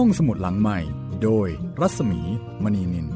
[0.00, 0.78] ห้องสมุดหลังใหม่
[1.22, 1.48] โดย
[1.80, 2.20] รัศมี
[2.64, 3.08] มณีนิน ไ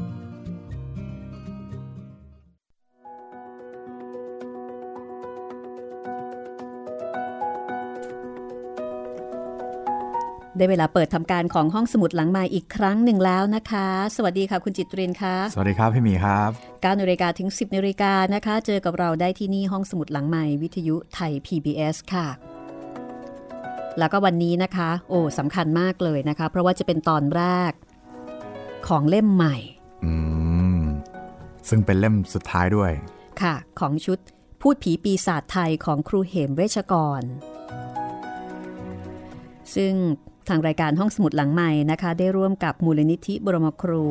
[10.59, 22.27] ด้เวลาเปิดทำการของห้องสมุดหลังใหม่อีกครั้งหนึ่งแล้วนะคะ สวัสดีค่ะคุณจิตเรียนค่ะ สวัสดีครับพี่มีครับ 9นาฬิกาถึง 10นาฬิกานะคะ เจอกับเราได้ที่นี่ห้องสมุดหลังใหม่วิทยุไทย PBS ค่ะ
[23.99, 27.71] แล้วก็วันนี้นะคะ โอ้สำคัญมากเลยนะคะ เพราะว่าจะเป็นตอนแรก
[28.87, 29.55] ของเล่มใหม่
[30.05, 30.13] อื
[30.79, 30.81] ม
[31.69, 32.91] ซึ่งเป็นเล่มสุดท้ายด้วย
[33.41, 34.19] ค่ะ ของชุด
[34.61, 37.21] พูดผีปีศาจไทยของครูเหมเวชกร
[39.75, 39.93] ซึ่ง
[40.49, 44.05] ทางรายการห้องสมุดหลังใหม่นะคะ ได้ร่วมกับมูลนิธิบรมครู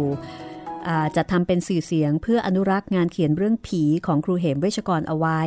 [1.16, 5.40] จะทำเป็นสื่อเสียงเพื่ออนุรักษ์งานเขียนเรื่องผีของครูเหมเวชกรเอาไว้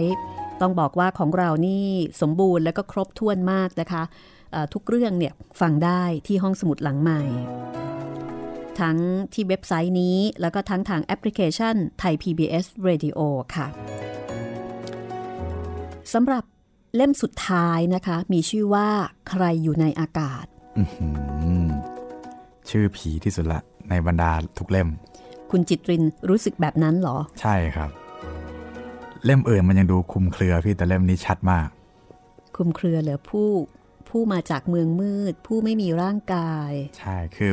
[0.62, 1.85] ต้องบอกว่าของเรานี่
[2.21, 4.04] สมบูรณ์และก็ครบถ้วนมากนะคะ
[4.73, 7.21] ทุกเรื่องเนี่ยฟังได้ที่ห้องสมุดหลังใหม่
[8.79, 8.98] ทั้ง
[9.34, 13.20] ที่เว็บไซต์นี้แล้วก็ทั้งทางแอปพลิเคชันไทย PBS Radio
[13.55, 13.68] ค่ะ
[16.13, 16.43] สำหรับ
[16.96, 18.90] เล่มสุดท้ายนะคะ มีชื่อว่า
[19.29, 20.46] ใครอยู่ในอากาศ
[22.70, 23.59] ชื่อผีที่สุดละ
[23.90, 24.90] ในบรรดาทุกเล่ม
[25.51, 27.90] คุณจิตรินรู้สึกแบบนั้นหรอ ใช่ครับ
[29.26, 31.68] เล่มอื่นมันยังดูคุมเครือพี่แต่เล่มนี้ชัดมาก
[32.55, 33.49] คุมเครือเหลือผู้
[34.13, 37.51] ผู้มาจากเมืองมืด ผู้ไม่มีร่างกาย ใช่คือ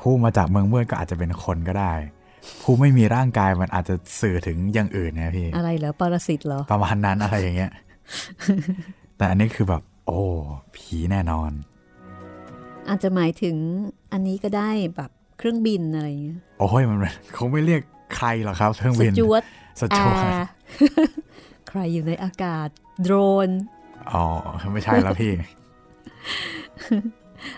[0.00, 1.92] ผู้มาจากเมืองมืดก็อาจจะเป็นคนก็ได้
[2.62, 7.72] ผู้ไม่มีร่างกายมันอาจจะสื่อถึงอย่างอื่นนะพี่ อะไรเหรอปรสิตเหรอ ประมาณนั้นอะไรอย่างเงี้ย
[9.16, 10.20] แต่อันนี้คือแบบ โอ้
[10.76, 11.50] ผีแน่นอน
[12.88, 13.56] อาจจะหมายถึง
[14.12, 16.98] อันนี้ก็ได้แบบเครื่องบินอะไรเงี้ย โอ้ยมัน
[17.34, 17.82] เขาไม่เรียก
[18.16, 19.42] ใครหรอกครับเครื่องบินสจวต
[19.80, 20.24] สจวต
[21.68, 22.68] ใครอยู่ในอากาศ
[23.02, 23.14] โดร
[23.46, 23.48] น
[24.12, 24.24] อ๋อ
[24.72, 25.32] ไม่ใช่แล้วพี่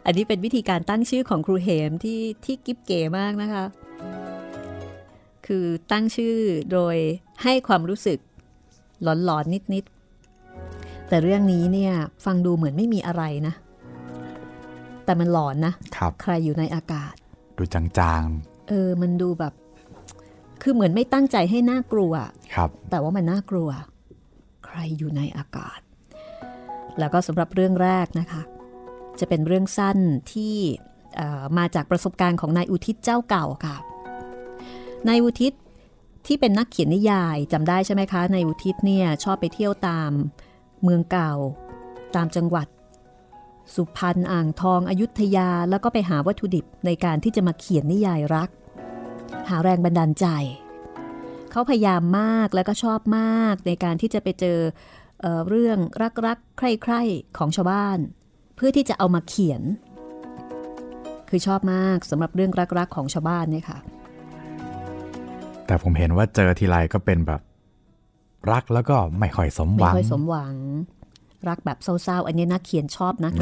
[0.05, 3.65] อันนี้เป็นวิธีการตั้งชื่อของครูเหมที่ที่กิ๊บเก๋มากนะคะ
[5.47, 6.37] คือตั้งชื่อ
[6.73, 6.97] โดย
[7.43, 8.19] ให้ความรู้สึก
[9.03, 11.93] หลอนๆนิดๆ แต่เรื่องนี้เนี่ย
[12.25, 13.55] ฟังดูเหมือนไม่มีอะไรนะ
[15.05, 17.15] แต่มันหลอนนะครับใครอยู่ในอากาศ
[17.59, 19.53] ดูจางๆ เออ มันดูแบบ
[20.63, 22.13] คือเหมือนไม่ตั้งใจให้น่ากลัว
[22.55, 23.69] ครับ แต่ว่ามันน่ากลัว
[24.67, 25.81] ใครอยู่ในอากาศ
[26.99, 28.43] แล้วก็สำหรับเรื่องแรกนะคะ
[29.21, 29.99] จะเป็นเรื่องสั้น
[30.33, 30.57] ที่
[31.59, 33.77] มาจากประสบการณ์ของนายอุทิศเจ้าเก่าค่ะ
[35.09, 35.53] นายอุทิศ
[36.27, 40.11] ที่เป็นนักเขียนนิยายจำได้ใช่ไหมคะนายอุทิศเนี่ยชอบไปเที่ยวตาม
[40.83, 41.33] เมืองเก่า
[42.17, 42.67] ตามจังหวัด
[43.75, 48.51] สุพรรณอ่างทองอยุธยาแล้วก็ไปหาวัตถุดิบในการที่จะมาเขียนนิยายรัก
[49.49, 50.27] หาแรงบันดาลใจ
[51.51, 54.59] เขาพยายามมากแล้วก็ชอบมากในการที่จะไปเจอ
[55.21, 55.79] เออเรื่อง
[56.27, 57.99] รักๆใคร่ๆของชาวบ้าน
[58.59, 59.63] เพื่อที่จะเอามาเขียน
[61.29, 63.79] คือชอบมากสำหรับเรื่องรักๆของชาวบ้านเนี่ยค่ะ
[65.67, 67.41] แต่ผมเห็นว่าเจอทีไรก็เป็นแบบ
[68.53, 70.55] รักแล้วก็ไม่ค่อยสมหวัง ไม่ค่อยสมหวัง
[71.49, 73.33] รักแบบเศร้าๆ อันนี้นักเขียนชอบนะ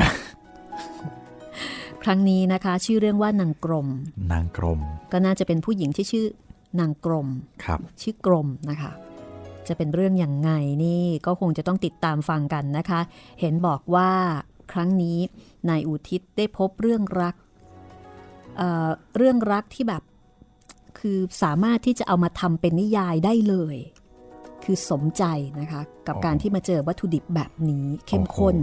[2.04, 3.88] ครั้งนี้นะคะ ชื่อเรื่องว่านางกรม
[4.32, 4.80] นางกรม
[5.12, 6.26] ก็น่าจะเป็นผู้หญิงที่ชื่อ
[6.80, 7.28] นางกรม
[7.64, 8.92] ครับ ชื่อกรมนะคะ
[9.68, 10.50] จะเป็นเรื่องอย่างไง
[10.84, 13.00] นี่ก็คงจะต้องติดตามฟังกันนะคะ
[13.40, 14.10] เห็นบอกว่า
[14.72, 15.18] ครั้งนี้
[15.68, 17.34] นายอุทิศได้พบเรื่องรัก
[18.56, 20.02] เเรื่องรักที่แบบ
[20.98, 23.76] คือสามารถที่จะเอามาทำเป็นนิยายได้เลย
[24.64, 25.24] คือสมใจ
[25.60, 28.56] นะคะ กับการที่มาเจอวัตถุดิบแบบนี้เข้มข้น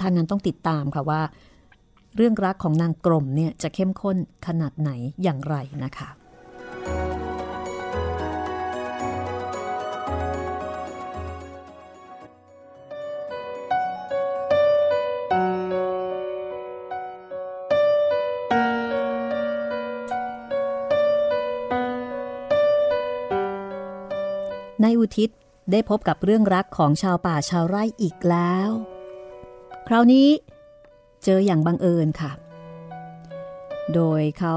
[0.00, 1.20] ท่านนั้นต้องติดตามค่ะว่า
[2.16, 4.16] เรื่องรักของนางกรมเนี่ยจะเข้มข้น
[4.46, 4.90] ขนาดไหน
[5.22, 25.30] อย่างไรนะคะายอุทิศ
[25.70, 28.70] ได้พบกับเรื่องรักของชาวป่าชาวไร่อีกแล้ว
[29.86, 30.28] คราวนี้
[31.24, 32.32] เจออย่างบังเอิญค่ะ
[33.94, 34.56] โดยเขา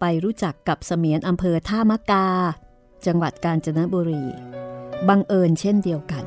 [0.00, 2.28] ไปรู้จักกับเสมียนอำเภอท่ามะกา
[3.06, 4.24] จังหวัดกาญจนบุรี
[5.08, 6.24] บังเอิญเช่นเดียวกัน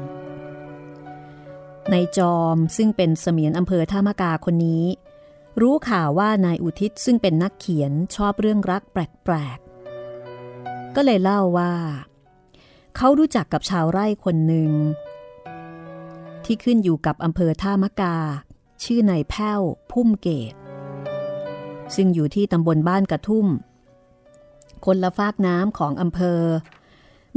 [1.91, 4.85] ในจอมซึ่งเป็นเสมียนอำเภอท่ามะกาคนนี้
[5.61, 11.73] รู้ข่าวว่านายอุทิศซึ่งเป็นนักเขียนชอบเรื่องรักแปลกๆ ก็เลยเล่าว่า
[12.97, 14.71] เขารู้จักกับชาวไร่คนหนึ่ง
[16.45, 18.17] ที่ขึ้นอยู่กับอำเภอท่ามะกา
[18.83, 19.61] ชื่อนายแพ้ว
[19.91, 20.53] พุ่มเกต
[21.95, 23.47] ซึ่งอยู่ที่ตำบลบ้านกระทุ่ม
[24.85, 26.41] คนละฟากน้ำของอำเภอ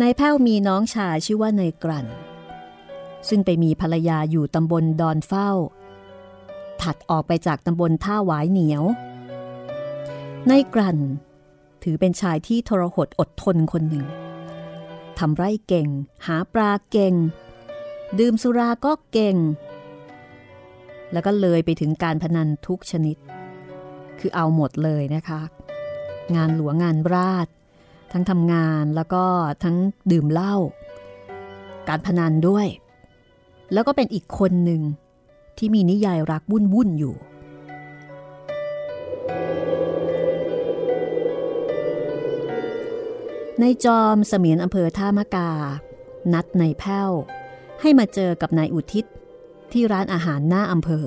[0.00, 2.06] นายแพ้วมีน้องชายชื่อว่านายกลั่น
[3.28, 5.50] ซึ่งไปมีภรรยาอยู่ตำบลดอนเฝ้า
[6.82, 8.84] ถัดออกไปจากตำบลท่าหวายเหนียว
[10.48, 10.98] ในกลั่น
[11.82, 14.06] ถือเป็นชายที่ทรหดอดทนคนหนึ่ง
[15.18, 15.88] ทำไร่เก่ง
[16.26, 17.14] หาปลาเก่ง
[18.18, 19.36] ดื่มสุราก็เก่ง
[21.12, 23.16] แล้วก็เลยไปถึงการพนันทุกชนิด
[24.18, 25.40] คือเอาหมดเลยนะคะ
[26.36, 27.48] งานหลวงงานราช
[28.12, 29.24] ทั้งทำงานแล้วก็
[29.64, 29.76] ทั้ง
[30.12, 30.54] ดื่มเหล้า
[31.88, 32.66] การพนันด้วย
[33.72, 34.82] แล้วก็เป็นอีกคนหนึ่ง
[35.58, 37.14] ที่มีนิยายรักวุ่นวุ่นอยู่
[43.60, 45.50] ในจอมเสมียนอำเภอท่ามะกา
[46.32, 47.10] นัดในแพ้ว
[47.80, 49.04] ให้มาเจอกับนายอุทิศ
[49.72, 51.06] ที่ร้านอาหารหน้าอำเภอ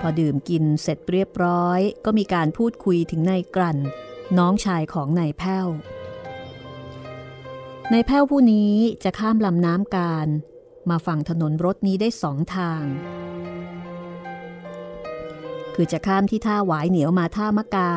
[0.00, 3.78] พอดื่มกินเสร็จเรียบร้อย ก็มีการพูดคุยถึงนายกลั่น
[4.38, 5.68] น้องชายของนายแพ้ว
[7.92, 10.28] นายแพ้วผู้นี้จะข้ามลำน้ำการ
[10.90, 12.82] มาฝั่งถนนรถนี้ได้สองทาง
[15.74, 17.90] คือจะข้ามที่ท่าหวายเหนียวมาท่ามะกา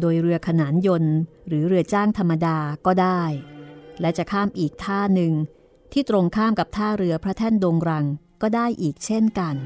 [0.00, 1.16] โดยเรือขนานยนต์
[1.48, 3.22] หรือเรือจ้างธรรมดาก็ได้
[4.00, 5.32] และจะข้ามอีกท่าหนึ่ง
[5.92, 8.06] ที่ตรงข้ามกับท่าเรือพระแท่นดงรัง
[8.42, 9.56] ก็ได้อีกเช่นกัน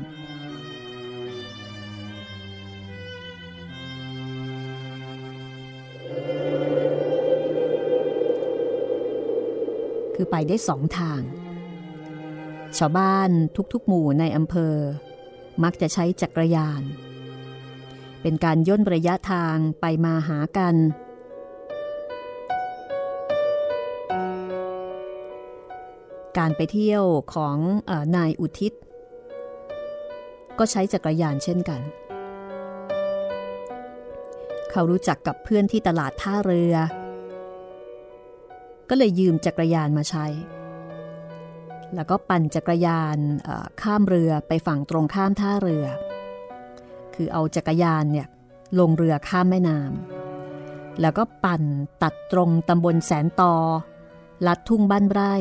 [10.15, 11.21] คือไปได้สองทาง
[12.79, 13.31] ชาวบ้าน
[13.73, 14.77] ทุกๆ หมู่ในอำเภอ
[15.63, 16.83] มักจะใช้จักรยาน
[18.29, 20.75] เป็นการย่นระยะทางไปมาหากัน
[26.39, 27.57] การไปเที่ยวของ
[27.91, 28.73] อนายอุทิศ
[30.59, 31.81] ก็ใช้จักรยานเช่นกัน
[34.71, 36.75] เขารู้จักกับเพื่อนที่ตลาดท่าเรือ
[38.89, 40.27] ก็เลยยืมจักรยานมาใช้
[41.95, 43.19] แล้วก็ปั่นจักรยาน
[43.83, 45.87] ข้ามเรือไปฝั่งตรงข้ามท่าเรือ
[47.17, 48.27] คือเอาจักรยานเนี่ย
[48.79, 51.63] ลงเรือข้ามแม่น้ำแล้วก็ปั่น
[52.03, 53.55] ตัดตรงตำบลแสนตอ
[54.47, 55.35] ลัดทุ่งบ้านไร่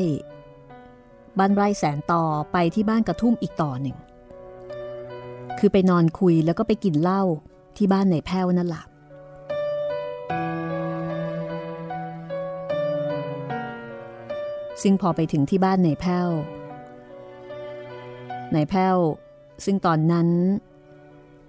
[1.38, 3.96] บ้านไร่แสนตอไปที่บ้านกระทุ่มอีกต่อหนึ่ง
[5.58, 7.22] คือไปนอนคุยแล้วก็ไปกินเหล้า
[7.76, 8.84] ที่บ้านในแพ้วนั่นแหละ
[14.82, 16.28] ซึ่งพอไปถึงที่บ้านในแพ้ว
[18.52, 18.96] ในแพ้ว
[19.64, 20.28] ซึ่งตอนนั้น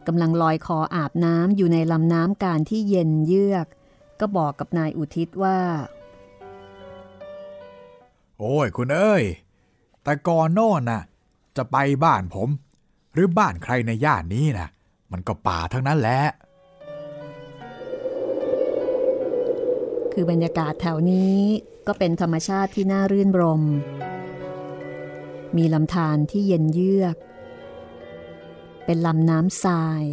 [0.08, 3.68] กำลังลอยคออาบน้ำอยู่ในลำน้ำการที่เย็นเยือก
[4.20, 5.60] ก็บอกกับนายอุทิศว่า
[8.40, 9.24] โอ้ยคุณเอ้ย
[10.04, 11.04] แต่ก่อนโน่นน่ะ
[11.58, 12.50] จะไปบ้านผม
[13.14, 14.68] หรือบ้านใครในย่านนี้นะ
[15.12, 16.22] มันก็ป่าทั้งนั้นแหละ
[20.14, 21.38] คือบรรยากาศแถวนี้
[21.88, 23.64] ก็เป็นธรรมชาติที่น่ารื่นรม
[25.58, 27.16] มีลำธารที่เย็นเยือก
[28.90, 30.04] เป็นลำน้ำทราย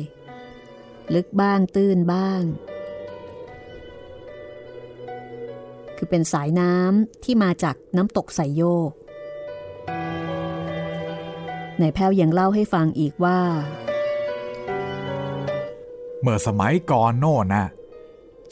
[1.15, 2.43] ลึกบ้างตื้นบ้าง
[5.97, 8.93] คือเป็นสายน้ำที่มาจากน้ำตกไสโยก
[11.81, 13.41] นายแพ้วยังเล่าให้ฟังอีกว่า
[16.21, 17.67] เมื่อสมัยก่อนโน่นนะ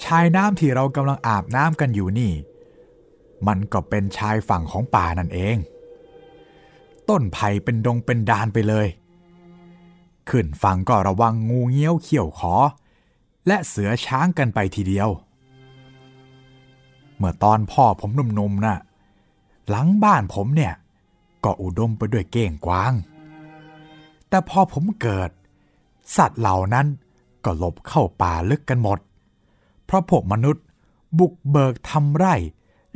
[0.04, 2.32] ชายน้ำที่เรากำลังอาบน้ำกันอยู่นี่
[3.46, 5.56] มันก็เป็นชายฝั่งของป่านั่นเอง
[7.08, 8.86] ต้นไผ่เป็นดงเป็นดานไปเลย
[10.30, 12.54] ขึ้นฝั่งก็ระวังงูเงี้ยวเขี้ยวขอ
[13.46, 15.08] และเสือช้างกันไปทีเดียว
[17.16, 18.78] เมื่อตอนพ่อผมหนุ่มๆนะ่ะ
[19.68, 20.74] หลังบ้านผมเนี่ย
[21.44, 22.92] ก็อุดมไปด้วยเก้งกวาง
[24.28, 25.30] แต่พอผมเกิด
[26.16, 26.86] สัตว์เหล่านั้น
[27.44, 28.98] ก็หลบเข้าป่าลึกกันหมด
[29.84, 30.64] เพราะพวกมนุษย์
[31.18, 32.34] บุกเบิกทำไร่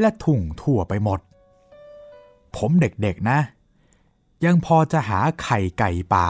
[0.01, 1.21] และทุ่งทั่วไปหมด
[2.57, 3.39] ผมเด็กๆนะ
[4.45, 6.27] ยังพอจะหาไข่ไก่ป่า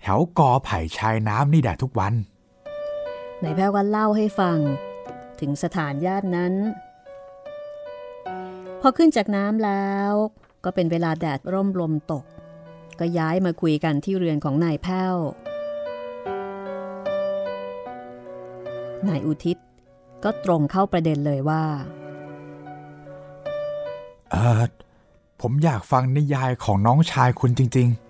[0.00, 2.14] แถวกอไผ่ชายน้ำนี่ได้ทุกวัน
[3.42, 4.58] นายแพทย์ก็เล่าให้ฟัง
[5.40, 6.54] ถึงสถานญาตินั้น
[8.80, 10.12] พอขึ้นจากน้ำแล้ว
[10.64, 12.24] ก็เป็นเวลาแดดร่มลมตก
[13.00, 15.14] ก็ย้ายมาคุยกันที่เรือนของนายแพ้ว
[19.08, 19.56] นายอุทิศ
[20.24, 21.64] ก็ตรงเข้าประเด็นเลยว่า
[24.30, 24.62] เออ
[25.40, 28.09] ผมอยากฟังนิยายของน้องชายคุณจริง ๆ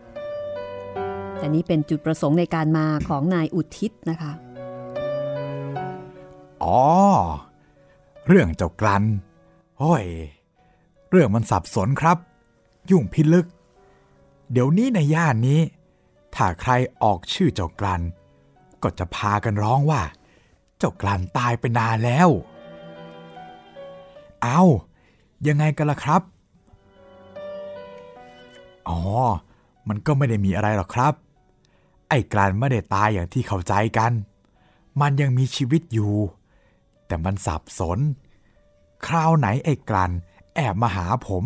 [1.43, 4.33] อันนี้เป็นจุดประสงค์ในการมาของนายอุทิศนะคะ
[6.63, 6.81] อ๋อ
[8.27, 9.05] เรื่องเจ้ากลัน
[9.79, 10.05] โอ้ย
[11.11, 12.19] เรื่องมันสับสนครับ
[12.91, 13.47] ยุ่งพิลึก
[14.53, 15.61] เดี๋ยวนี้ในย่านนี้
[16.35, 18.03] ถ้าใครออกชื่อเจ้ากลัน
[18.83, 20.03] ก็จะพากันร้องว่า
[20.79, 22.29] เจ้ากลันตายไปนานแล้ว
[24.43, 24.61] เอา
[25.47, 26.23] ยังไงกันล่ะครับ
[28.89, 29.01] อ๋อ
[29.89, 31.15] มันก็ไม่ได้มีอะไรหรอกครับ
[32.11, 34.13] ไอ้กลันไม่ได้ตายอย่างที่เข้าใจกัน
[35.01, 36.15] มันยังมีชีวิตอยู่
[37.07, 37.99] แต่มันสับสน
[39.07, 40.13] คราวไหนไอ้กลัน
[40.55, 41.45] แอบมาหาผม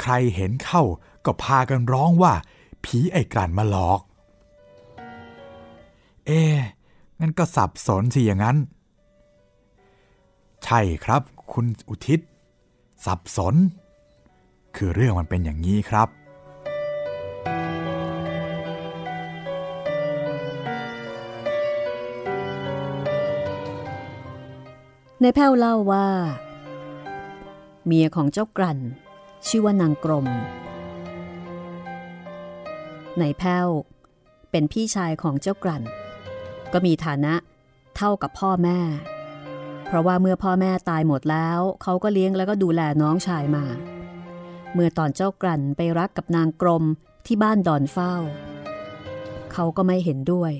[0.00, 0.82] ใครเห็นเข้า
[1.24, 2.32] ก็พากันร้องว่า
[2.84, 4.00] ผีไอ้กลันมาหลอก
[6.26, 6.40] เอ๊
[7.20, 8.56] งั้นก็สับสนสิอย่างนั้น
[10.64, 12.20] ใช่ครับ คุณอุทิศ
[13.06, 13.54] สับสน
[14.76, 16.08] คือเรื่องมันเป็นอย่างนี้ครับ
[25.24, 26.08] ในแพ้วเล่าว่า
[27.86, 28.78] เมียของเจ้ากลั่น
[29.46, 30.26] ชื่อว่านางกรม
[33.18, 33.68] ในแพ้ว
[34.50, 35.82] เป็นพี่ชายของเจ้ากลั่น
[36.72, 37.34] ก็มีฐานะ
[37.96, 38.78] เท่ากับพ่อแม่
[39.86, 43.64] เพราะว่าเมื่อพ่อแม่ตายหมดแล้ว เขาก็เลี้ยงแล้วก็ดูแลน้องชายมา
[44.72, 46.84] เมื่อตอนเจ้ากลั่นไปรักกับนางกรม
[47.26, 48.14] ที่บ้านดอนเฝ้า
[49.52, 50.52] เขาก็ไม่เห็นด้วย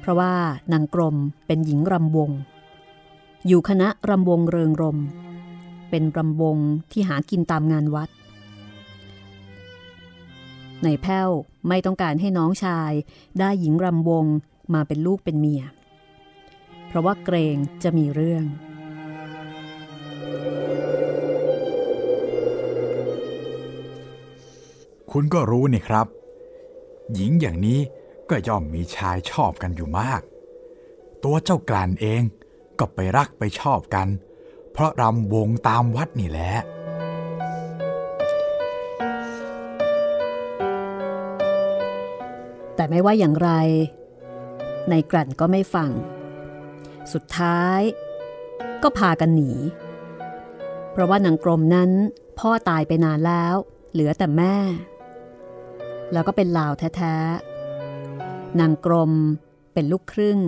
[0.00, 0.34] เพราะว่า
[0.72, 2.32] นางกรมเป็นหญิงรำวง
[3.46, 4.98] อยู่คณะรำวงเริงรม
[5.90, 6.58] เป็นรำวง
[6.92, 8.08] ที่หากินตามงานวัด
[10.84, 11.30] ในแพ้ว
[11.68, 12.92] ไม่ต้องการให้น้องชาย
[13.38, 14.24] ได้หญิงรำวง
[14.74, 15.62] มาเป็นลูกเป็นเมีย
[16.86, 18.44] เพราะว่าเกรงจะมีเรื่อง
[25.12, 26.06] คุณก็รู้นี่ครับ
[27.14, 27.80] หญิงอย่างนี้
[28.30, 30.22] ก็ย่อมมีชายชอบกันอยู่มาก
[31.24, 32.22] ตัวเจ้ากลั่นเอง
[32.78, 34.08] ก็ไปรักไปชอบกัน
[34.72, 36.52] เพราะรำวงตามวัดนี่แหละ
[42.76, 43.50] แต่ไม่ว่าอย่างไร
[44.90, 45.90] ในกลั่นก็ไม่ฟัง
[47.12, 47.80] สุดท้าย
[48.82, 49.50] ก็พากันหนี
[50.92, 51.90] เพราะว่านางกรมนั้น
[52.38, 53.54] พ่อตายไปนานแล้ว
[53.92, 54.56] เหลือแต่แม่
[56.12, 59.12] แล้วก็เป็นลาวแท้ๆนางกรม
[59.72, 60.38] เป็นลูกครึ่ง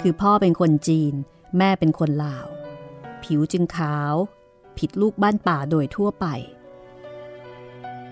[0.00, 1.14] คือพ่อเป็นคนจีน
[1.58, 2.46] แม่เป็นคนลาว
[3.22, 4.14] ผิวจึงขาว
[4.78, 6.26] ผิดลูกบ้านป่าโดยทั่วไป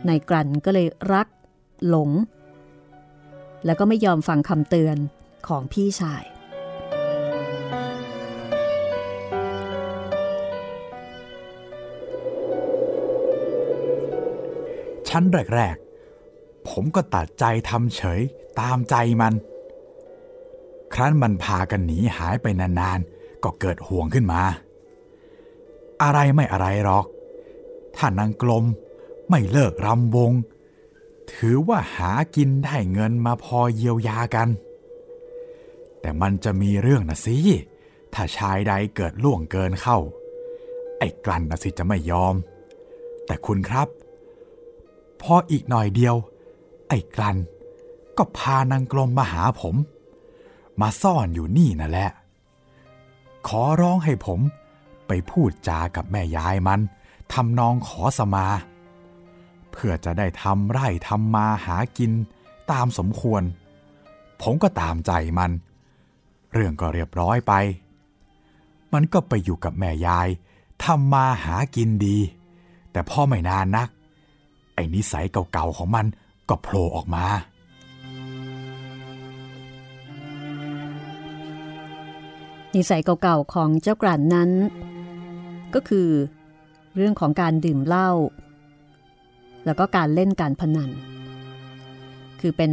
[0.08, 1.28] นายกลันก็เลยรัก
[1.88, 2.10] หลง
[3.64, 4.96] แล้วก็ไม่ยอมฟังคำเตือน
[5.48, 6.24] ของพี่ชาย
[15.08, 15.76] ชั้นแรก
[16.22, 18.20] ๆ ผมก็ตัดใจทำเฉย
[18.60, 19.34] ตามใจมัน
[20.94, 24.42] ครั้นมันพากันหนีหายไปนานๆ ก็เกิดห่วงขึ้นมา
[26.02, 27.06] อะไรไม่อะไรหรอก
[27.96, 28.64] ถ้านางกลม
[29.30, 30.32] ไม่เลิกรำวง
[31.32, 34.48] ถือว่าหากินได้เงินมาพอเยียวยากัน
[36.00, 37.36] แต่มันจะมีเรื่องนะสิ
[38.14, 39.98] ถ้าชายใดเกิดล่วงเกินเข้า
[40.98, 42.34] ไอ้กลั่นนะสิจะไม่ยอม
[43.26, 43.88] แต่คุณครับ
[45.22, 46.14] พออีกหน่อยเดียว
[46.88, 47.36] ไอ้กลัน
[48.18, 49.76] ก็พานางกลมมาหาผม
[50.80, 52.10] มาซ่อนอยู่นี่นั่นแหละ
[53.48, 54.40] ขอร้องให้ผม
[55.06, 56.80] ไปพูดจากับแม่ยายมัน
[57.32, 58.46] ทำนองขอสมา
[59.72, 62.12] เพื่อจะได้ทำไร่ทำมาหากิน
[62.70, 63.42] ตามสมควร
[64.42, 65.50] ผมก็ตามใจมัน
[66.52, 67.52] เรื่องก็เรียบร้อยไป
[68.92, 70.28] มันก็ไปอยู่กับแม่ยาย
[70.84, 72.18] ทำมาหากินดี
[72.92, 73.88] แต่พ่อไม่นานนัก
[74.74, 76.06] ไอ้นิสัยเก่าๆของมัน
[76.48, 77.24] ก็โผล่ออกมา
[82.76, 84.50] นิสัยเก่าๆของเจ้ากลั่นนั้น
[85.74, 86.08] ก็คือ
[86.96, 88.10] เรื่องของการดื่มเหล้า
[89.64, 90.90] แล้วก็การเล่นการพนัน
[92.40, 92.72] คือเป็น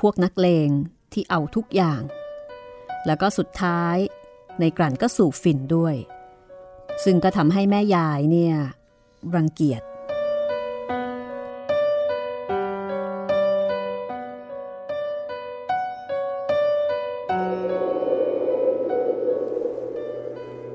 [0.00, 0.68] พวกนักเลง
[1.12, 2.02] ที่เอาทุกอย่าง
[3.06, 3.96] แล้วก็สุดท้าย
[4.60, 5.94] ในกลั่นก็สูบฝิ่นด้วย
[7.04, 8.54] ซึ่งก็ทำให้แม่ยายเนี่ย
[9.34, 9.82] รังเกียจ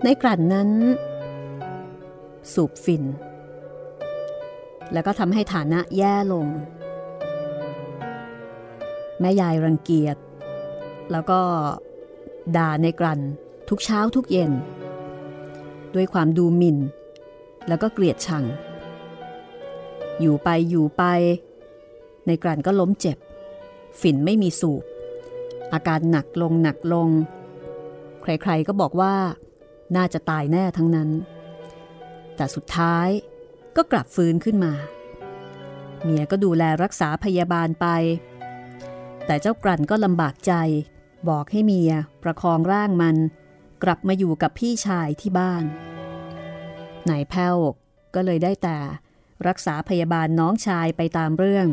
[0.03, 0.70] ในกลั่นนั้น
[2.53, 3.03] สูบฝิ่น
[4.94, 6.48] แล้วก็ทำให้ฐานะแย่ลง
[9.20, 10.18] แม่ยายรังเกียจ
[11.12, 11.39] แล้วก็
[12.58, 13.20] ด่าในกลั่น
[13.70, 14.51] ทุกเช้าทุกเย็น
[15.96, 16.77] ด้วยความดูหมิ่น
[17.68, 18.44] แล้วก็เกลียดชัง
[20.20, 21.03] อยู่ไปอยู่ไป
[22.27, 23.18] ในกลั่นก็ล้มเจ็บ
[24.01, 24.84] ฝิ่นไม่มีสูบ
[25.74, 27.10] อาการหนักลงหนักลง
[28.22, 29.13] ใครๆก็บอกว่า
[29.96, 31.10] น่าจะตายแน่ทั้งนั้น
[32.36, 33.08] แต่สุดท้าย
[33.75, 34.74] ก็กลับฟื้นขึ้นมา
[36.03, 37.88] เมียก็ดูแลรักษาพยาบาลไป
[39.25, 40.53] แต่เจ้ากลั่นก็ลำบากใจ
[41.29, 41.91] บอกให้เมีย
[42.24, 43.17] ประคองร่างมัน
[43.84, 45.63] กลับมาอยู่กับพี่ชายที่บ้าน
[47.10, 47.58] นายแพ้ว
[48.15, 48.77] ก็เลยได้แต่
[49.48, 51.67] รักษาพยาบาลน้องชายไปตามเรื่อง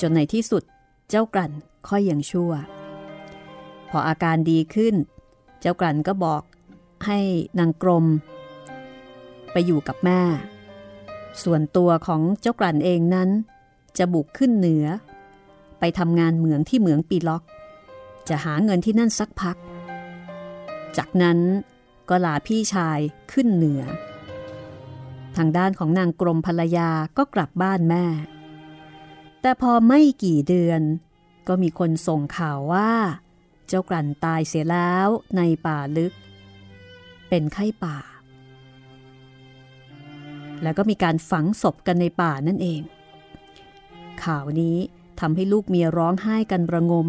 [0.00, 0.62] จนในที่สุด
[1.10, 1.52] เจ้ากลั่น
[1.88, 2.52] ค่อยยังชั่ว
[3.90, 4.94] พออาการดีขึ้น
[5.60, 6.42] เจ้ากลั่นก็บอก
[7.06, 7.18] ให้
[7.58, 8.06] นางกรม
[9.52, 10.22] ไปอยู่กับแม่
[11.42, 13.28] ส่วนตัวของเจ้ากลั่นเองนั้น
[13.98, 14.86] จะบุกขึ้นเหนือ
[15.78, 17.42] ไปทำงานเหมืองที่เหมืองปีล็อก
[18.28, 19.56] จะหาเงินที่นั่นสักพัก
[20.96, 21.38] จากนั้น
[22.08, 22.98] ก็ลาพี่ชาย
[23.32, 23.82] ขึ้นเหนือ
[25.36, 28.04] ทางด้านของนางกรมภรรยาก็กลับบ้านแม่
[29.40, 30.80] แต่พอไม่กี่เดือน
[31.48, 32.92] ก็มีคนส่งข่าวว่า
[33.66, 36.12] เจ้ากลั่นตายเสียแล้วในป่าลึก
[37.30, 37.98] เป็นไข้ป่า
[40.62, 42.80] แล้วก็มีการฝังศพกันในป่านั่นเอง
[44.24, 44.76] ข่าวนี้
[45.20, 47.08] ทำให้ลูกเมียร้องไห้กันประงม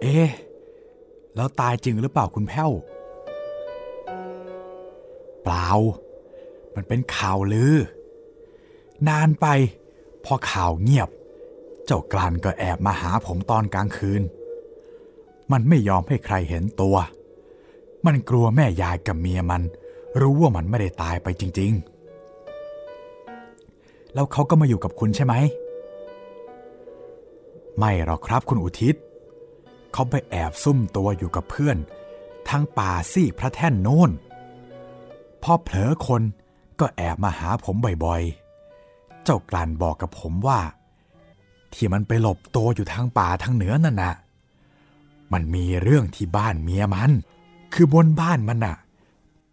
[0.00, 0.30] เอ๊ะ
[1.36, 2.70] แล้วตายจริงหรือเปล่าคุณแพ้ว
[5.44, 5.68] เปล่า
[6.74, 7.74] มันเป็นข่าวลือ
[9.08, 9.46] นานไป
[10.24, 11.08] พอข่าวเงียบ
[11.86, 14.22] เจ้ากลั่นก็แอบมาหาผมตอนกลางคืน
[15.52, 16.96] มันไม่ยอมให้ใครเห็นตัว
[18.06, 19.62] มันกลัวแม่ยายกับเมียมัน
[20.20, 21.72] รู้ว่ามันไม่ได้ตายไปจริง
[22.58, 25.34] ๆ แล้วเขาก็มาอยู่กับคุณใช่ไหม
[27.78, 28.94] ไม่หรอกครับคุณอุทิศ
[29.92, 31.76] เขาไปแอบซุ่มตัวอยู่กับเพื่อน
[32.48, 34.10] ทางป่าซี่พระแท่นโน้น
[35.42, 36.22] พอเผลอคน
[36.80, 40.60] ก็แอบมาหาผมบ่อยๆ เจ้ากลั่นบอกกับผมว่า
[41.74, 44.14] ที่มันไปหลบตัวอยู่ทางป่าทางเหนือนั่นน่ะ
[45.32, 47.10] มันมีเรื่องที่บ้านเมียมัน
[47.74, 48.76] คือบนบ้านมันน่ะ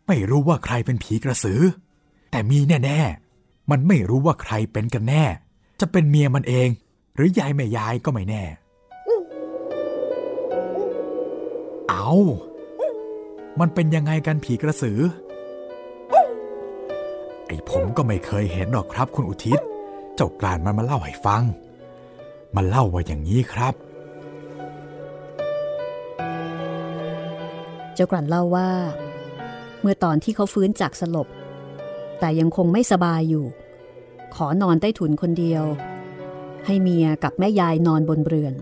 [0.08, 1.62] ไม่รู้ว่าใครเป็นผีกระสือ
[2.32, 5.24] แต่มีแน่ๆ มันไม่รู้ว่าใครเป็นกันแน่
[5.79, 6.67] จะเป็นเมียมันเอง
[7.15, 8.43] หรือยายแม่ยายก็ไม่แน่
[11.89, 12.10] เอา
[13.60, 15.00] มันเป็นยังไงกันผีกระสือ
[17.48, 19.60] ไอ้ผมก็ไม่เคยเห็นหรอกครับคุณอุทิศ
[20.15, 21.43] เจ้ากลานมันมาเล่าให้ฟัง
[22.56, 23.74] มันเล่าว่าอย่างนี้ครับ
[27.94, 28.70] เจ้ากลั่นเล่าว่า
[29.82, 31.28] เมื่อตอนที่เขาฟื้นจากสลบ
[32.20, 33.46] แต่ยังคงไม่สบายอยู่
[34.36, 35.63] ขอนอนใต้ถุนคนเดียว
[36.66, 38.54] ให้เมียกับแม่ยายนอนบนเรือน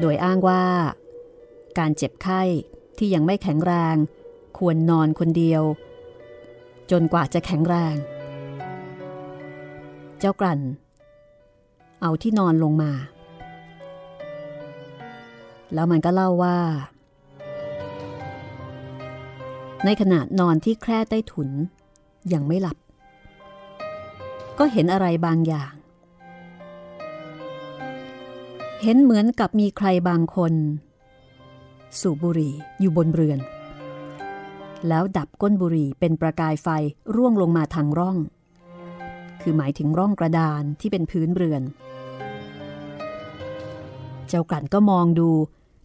[0.00, 0.64] โดยอ้างว่า
[1.78, 2.42] การเจ็บไข้
[2.98, 3.96] ที่ยังไม่แข็งแรง
[4.58, 5.62] ควรนอนคนเดียว
[6.90, 7.96] จนกว่าจะแข็งแรง
[10.18, 10.60] เจ้ากลั่น
[12.06, 12.92] เอาที่นอนลงมา
[15.74, 16.56] แล้วมันก็เล่าว่า
[19.84, 21.48] ในขณะนอนที่แคร่ใต้ถุน
[22.32, 22.76] ยังไม่หลับ
[24.58, 25.72] ก็เห็นอะไรบางอย่าง
[28.82, 30.52] เห็นเหมือนกับมีใครบางคน
[32.00, 33.38] สูบบุหรี่อยู่บนเรือน
[34.88, 36.68] แล้วดับก้นบุหรี่เป็นประกายไฟ
[37.14, 38.16] ร่วงลงมาทางร่อง
[39.40, 41.64] คือหมายถึงร่องกระดานที่เป็นพื้นเรือน
[44.28, 45.30] เจ้ากลั่นก็มองดู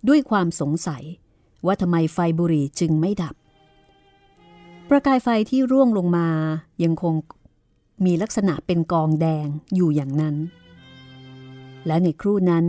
[0.07, 1.03] ด้วยความสงสัย
[1.65, 3.35] ว่าทำไมไฟบุหรี่จึงไม่ดับ
[4.89, 6.27] ประกายไฟที่ร่วงลงมา
[6.83, 7.13] ยังคง
[8.05, 10.35] มีลักษณะเป็นกองแดงอยู่อย่างนั้น
[11.85, 12.65] และในครู่นั้น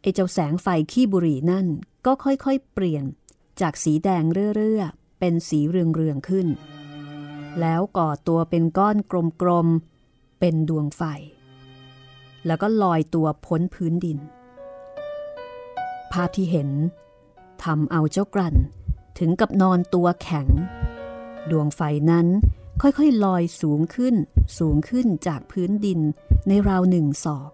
[0.00, 1.66] ไอ้เจ้าแสงไฟขี้บุหรี่นั่น
[2.06, 3.04] ก็ค่อยๆ เปลี่ยน
[3.60, 4.22] จากสีแดง
[4.56, 6.46] เรื่อๆเป็นสีเรืองๆขึ้น
[7.60, 8.96] แล้วก่อตัวเป็นก้อน
[9.42, 11.02] กลมๆเป็นดวงไฟ
[12.46, 14.18] แล้วก็ลอยตัวพ้นพื้นดิน
[16.12, 16.70] ภาพที่เห็น
[17.64, 18.56] ทำเอาเจ้ากลั่น
[19.18, 20.48] ถึงกับนอนตัวแข็ง
[21.50, 22.26] ดวงไฟนั้น
[22.82, 24.14] ค่อยๆลอยสูงขึ้น
[24.58, 26.00] สูงขึ้นจากพื้นดิน
[26.48, 27.50] ในราวหนึ่งศอก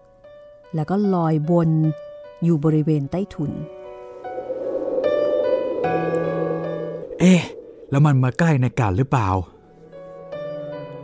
[0.75, 1.71] แล้วก็ลอยวน
[2.43, 3.51] อยู่บริเวณใต้ถุน
[7.19, 7.41] เอ๊ะ
[7.89, 9.29] แล้วมันมาใกล้ในการหรือเปล่า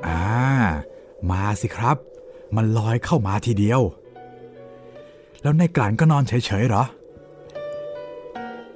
[0.07, 0.21] อ่า
[1.31, 1.97] มาสิครับ
[2.55, 3.81] มันลอยเข้ามาทีเดียว
[5.41, 6.83] แล้วในกลานก็นอนเฉยๆเหรอ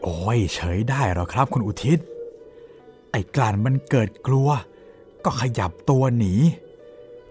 [0.08, 2.00] โอ้ยเฉยได้หรอครับคุณอุทิศ
[3.12, 4.50] ไอ้กลานมันเกิดกลัว
[5.26, 6.34] ก็ขยับตัวหนี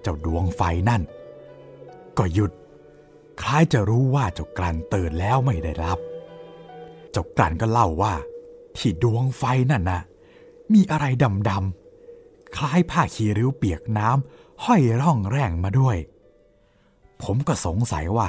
[0.03, 1.03] เจ้าดวงไฟนั่น
[2.19, 2.53] ก็หยุด
[3.41, 5.99] คล้ายจะรู้ว่าเจ้ากลั่นตื่นแล้วไม่ได้รับ
[7.11, 8.15] เจ้ากลั่นก็เล่าว่า
[8.77, 10.01] ที่ดวงไฟนั่นนะ
[10.73, 11.07] มีอะไร
[11.49, 15.97] ดำๆคล้ายผ้าคีริ้วเปียกน้ำห้อยร่องแร่งมาด้วย
[17.23, 18.29] ผมก็สงสัยว่า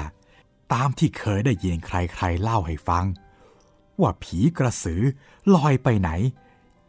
[0.74, 3.06] ตามที่เคยได้ยินใครๆเล่าให้ฟัง
[4.02, 5.02] ว่าผีกระสือ
[5.56, 6.10] ลอยไปไหน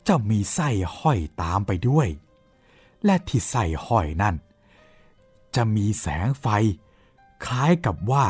[0.09, 2.09] จะมีไส้ห้อยตามไปด้วย
[3.05, 4.37] และที่ไส้ห้อยนั่น
[5.55, 6.47] จะมีแสงไฟ
[7.45, 8.27] คล้ายกับว่า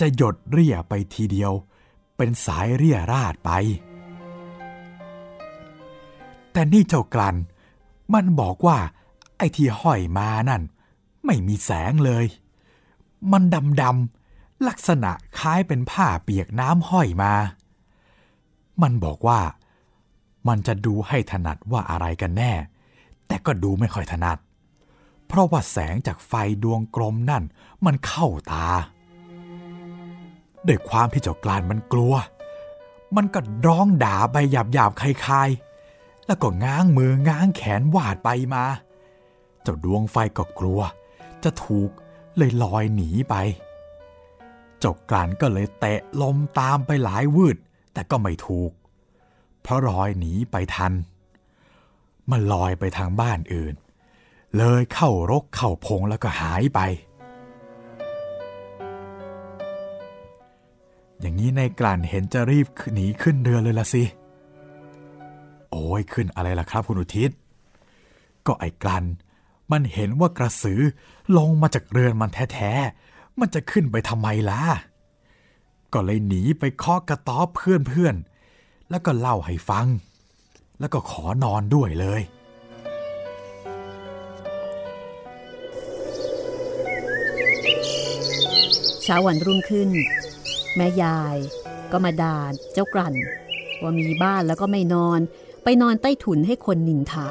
[0.00, 1.52] จะหยดเรี่ยไปทีเดียว
[2.16, 3.50] เป็นสายเรี่ยราดไป
[6.52, 7.36] แต่นี่เจ้ากลัน
[8.14, 8.78] มันบอกว่า
[9.36, 10.62] ไอ้ที่ห้อยมานั่น
[11.26, 12.26] ไม่มีแสงเลย
[13.32, 17.32] มันดำดำๆลักษณะคล้ายเป็นผ้าเปียกน้ำห้อยมา
[18.82, 19.40] มันบอกว่า
[20.48, 22.52] มันจะดูให้ถนัดว่าอะไรกันแน่
[23.26, 24.38] แต่ก็ดูไม่ค่อยถนัด
[25.26, 27.44] เพราะว่าแสงจากไฟดวงกลมนั่น
[27.84, 28.68] มันเข้าตา
[30.66, 32.14] ด้วยความที่เจ้ากลานมันกลัว
[33.16, 38.64] มันก็ร้องด่าไปหยาบหยาบคลายๆ แล้วก็ง้างมือง้างแขนวาดไปมา
[39.62, 40.80] เจ้าดวงไฟก็กลัว
[41.44, 41.90] จะถูก
[42.36, 43.34] เลยลอยหนีไป
[44.78, 47.56] เจ้ากลานก็เลยเตะลมตามไปหลายวืด
[47.98, 48.72] แต่ก็ไม่ถูก
[49.62, 50.92] เพราะลอยหนีไปทัน
[52.30, 53.74] มันลอยไปทางบ้านอื่น
[54.56, 56.80] เลยเข้ารกเข้าพงแล้วก็หายไป
[61.20, 64.04] อย่างนี้ในกลั่นเห็นจะรีบหนีขึ้นเรือเลยละสิ
[65.70, 67.30] โอ้ยขึ้นอะไรล่ะครับคุณอุทิศ
[68.46, 69.04] ก็ไอ้กลั่น
[69.70, 70.80] มันเห็นว่ากระสือ
[71.36, 74.62] ลงมาจากเรือนมันแท้ๆ มันจะขึ้นไปทำไมล่ะ
[75.92, 79.86] ก็เลยหนีไปเคาะกระต๊อบเพื่อนๆ แล้วก็เล่าให้ฟัง
[80.80, 82.22] แล้วก็ขอนอนด้วยเลย
[89.02, 89.90] เช้าวันรุ่งขึ้น
[90.76, 91.36] แม่ยาย
[91.92, 92.38] ก็มาด่า
[92.72, 93.14] เจ้ากลั่น
[93.82, 95.20] ว่ามีบ้านแล้วก็ไม่นอน
[95.62, 97.28] ไปนอนใต้ถุนให้คนนินทา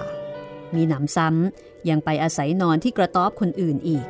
[0.76, 4.06] มีหนำซ้ำยังไปอาศัยนอนที่กระต๊อบคนอื่นอีก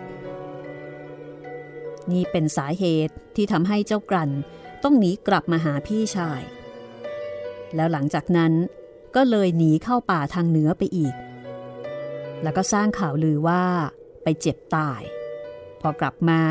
[2.12, 4.32] นี่เป็นสาเหตุที่ทำให้เจ้ากลั่น
[4.84, 6.42] ต้องหนีกลับมาหาพี่ชาย
[7.76, 8.54] แล้วหลังจากนั้น
[9.16, 11.16] ก็เลยหนีเข้าป่าทางเหนือไปอีก
[12.44, 13.64] แล้วก็สร้างข่าวลือว่า
[14.24, 15.02] ไปเจ็บตาย
[15.82, 16.42] พอกลับมา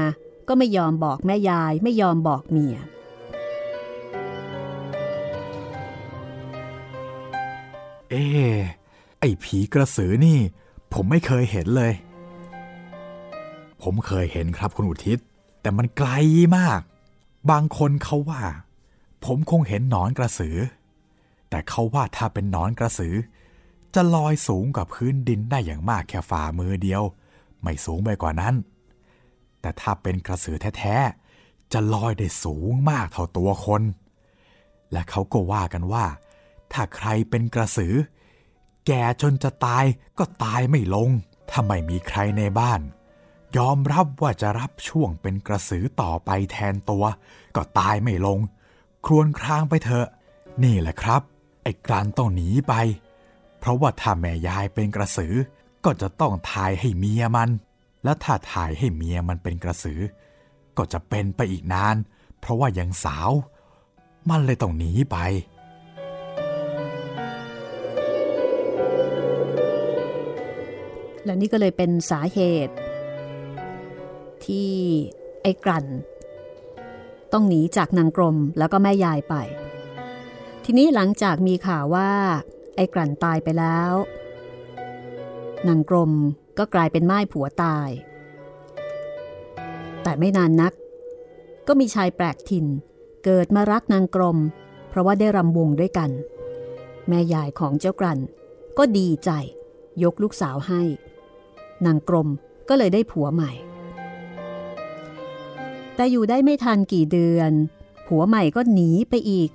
[0.49, 2.77] ก็ไม่ยอมบอกแม่ยายไม่ยอมบอกเมีย
[8.11, 8.57] เอ๊ะ
[9.21, 10.39] ไอ้ผีกระสือนี่
[10.93, 11.93] ผมไม่เคยเห็นเลย
[13.83, 15.19] ผมเคยเห็นครับคุณอุทิศ
[15.67, 16.11] แต่มันไกล
[16.57, 16.81] มาก
[17.51, 18.43] บางคนเขาว่า
[19.25, 20.57] ผมคงเห็นหนอนกระสือ
[21.51, 23.15] แต่เขาว่าถ้าเป็นหนอนกระสือ
[23.95, 27.03] จะลอยสูงกว่าพื้นดินได้อย่างมากแค่ฝ่ามือเดียว
[27.63, 28.55] ไม่สูงไปกว่านั้น
[29.61, 33.83] แต่ถ้าเป็นกระสือแท้ๆ จะลอยได้สูงมากเท่าตัวคน
[34.93, 36.07] และเขาก็ว่ากันว่า
[36.73, 37.95] ถ้าใครเป็นกระสือ
[38.87, 39.85] แก่จนจะตาย
[40.19, 41.11] ก็ตายไม่ลง
[41.51, 42.83] ถ้าไม่มีใครในบ้าน
[43.57, 47.05] ยอมรับว่าจะรับช่วงเป็นกระสือต่อไปแทนตัว
[47.57, 48.39] ก็ตายไม่ลง
[49.05, 50.07] ครวญครางไปเถอะ
[50.65, 51.23] นี่แหละครับ
[51.63, 52.75] ไอ้กลันต้องหนีไป
[53.59, 55.35] เพราะว่าถ้าแม่ยายเป็นกระสือ
[55.85, 57.51] ก็จะต้องถ่ายให้เมียมัน
[58.05, 60.01] และถ้าถ่ายให้เมียมันเป็นกระสือ
[60.77, 61.97] ก็จะเป็นไปอีกนาน
[62.41, 63.31] เพราะว่ายังสาว
[64.31, 65.17] มันเลยต้องหนีไป
[71.25, 72.75] และนี่ก็เลยเป็นสาเหตุ
[74.49, 74.71] ที่
[75.43, 75.87] ไอ้กลั่น
[77.33, 79.35] ต้องหนีจากนางกรมแล้วก็แม่ยายไป
[80.65, 82.11] ทีนี้หลังจากมีข่าวว่า
[82.77, 83.93] ไอ้กลั่นตายไปแล้ว
[85.69, 86.13] นางกรม
[86.59, 87.91] ก็กลายเป็นไม้ผัวตาย
[90.03, 90.73] แต่ไม่นานนัก
[91.67, 92.67] ก็มีชายแปลกถิ่น
[93.25, 94.39] เกิดมารักนางกรม
[94.89, 96.11] เพราะว่าได้รำวงด้วยกัน
[97.09, 98.19] แม่ยายของเจ้ากลั่น
[98.79, 99.31] ก็ดีใจ
[100.03, 100.83] ยกลูกสาวให้
[101.87, 102.29] นางกรม
[102.69, 103.53] ก็เลยได้ผัวใหม่
[105.97, 107.53] แต่อยู่ได้ไม่ทันกี่เดือน
[108.07, 109.51] ผัวใหม่ก็หนีไปอีก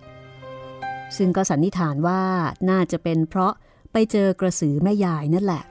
[1.18, 2.22] ซึ่งก็สันนิษฐานว่า
[2.70, 3.54] น่าจะเป็นเพราะ
[3.92, 5.64] ไปเจอกระสือแม่ยายนั่นแหละ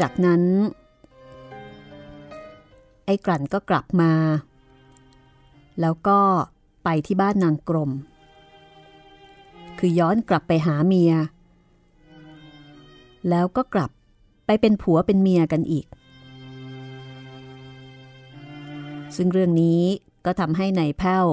[0.00, 0.42] จากนั้น
[3.04, 4.12] ไอ้กลั่นก็กลับมา
[5.80, 6.18] แล้วก็
[6.84, 7.90] ไปที่บ้านนางกรม
[9.78, 11.12] คือย้อนกลับไปหาเมีย
[13.28, 13.90] แล้วก็กลับ
[14.46, 15.86] ไปเป็นผัวเป็นเมียกันอีก
[19.16, 19.82] ซึ่งเรื่องนี้
[20.24, 21.26] ก็ทำให้ในายแพ้ว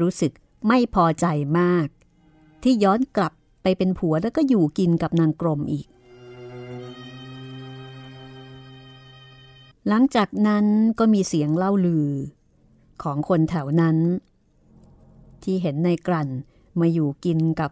[0.00, 0.32] รู้สึก
[0.66, 1.26] ไม่พอใจ
[1.58, 1.86] มาก
[2.62, 5.86] ที่ย้อนกลับไปเป็นผัวแล้วก็อยู่กินกับนางกรมอีก
[9.88, 10.66] หลังจากนั้น
[10.98, 12.08] ก็มีเสียงเล่าลือ
[13.02, 13.96] ของคนแถวนั้น
[15.42, 16.28] ที่เห็นในายกลั่น
[16.80, 17.70] มาอยู่กินกับ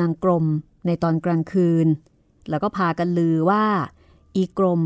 [0.00, 0.44] นางกรม
[0.86, 1.86] ในตอนกลางคืน
[2.48, 3.64] แล้วก็พากันลือว่า
[4.36, 4.80] อีกรม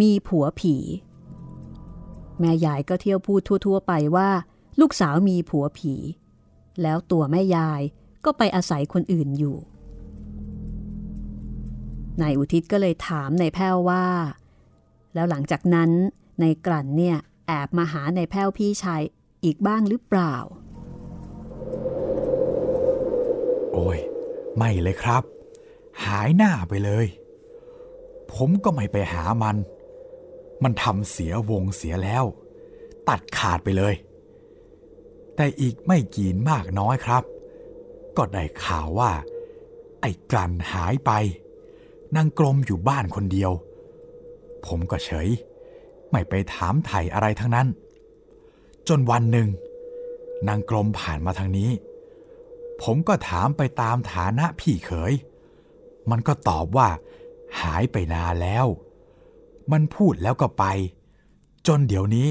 [0.00, 0.74] มีผัวผี
[2.40, 4.30] แม่ยายก็เที่ยวพูดทั่ว ๆ ไปว่า
[4.80, 5.94] ลูกสาวมีผัวผี
[6.82, 7.80] แล้วตัวแม่ยาย
[8.24, 9.56] ก็ไปอาศัยคนอื่นอยู่
[12.20, 14.06] นายอุทิศก็เลยถามนายแพ้วว่า
[15.14, 15.90] แล้วหลังจากนั้น
[16.42, 19.02] นายกลั่นเนี่ยแอบมาหานายแพ้วพี่ชาย
[19.44, 20.34] อีกบ้างหรือเปล่า
[23.72, 23.98] โอ้ย
[24.56, 25.22] ไม่เลยครับ
[26.04, 27.06] หายหน้าไปเลย
[28.32, 29.56] ผมก็ไม่ไปหามัน
[30.62, 32.24] มันทำเสียวงเสียแล้ว
[33.08, 33.94] ตัดขาดไปเลย
[35.36, 37.22] แต่อีกไม่กี่มากน้อยครับ
[38.16, 39.12] ก็ได้ข่าวว่า
[40.00, 41.10] ไอ้กลั่นหายไป
[42.16, 43.52] นางกรมอยู่บ้านคนเดียว
[44.66, 45.28] ผมก็เฉย
[46.10, 47.68] ไม่ไปถามไถ่อะไรทั้งนั้น
[48.88, 49.48] จนวันหนึ่ง
[50.48, 51.70] นางกรมผ่านมาทางนี้
[52.82, 55.12] ผมก็ถามไปตามฐานะพี่เขย
[56.10, 56.88] มันก็ตอบว่า
[57.60, 58.66] หายไปนานแล้ว
[59.72, 60.64] มันพูดแล้วก็ไป
[61.66, 62.28] จนเดี๋ยวนี้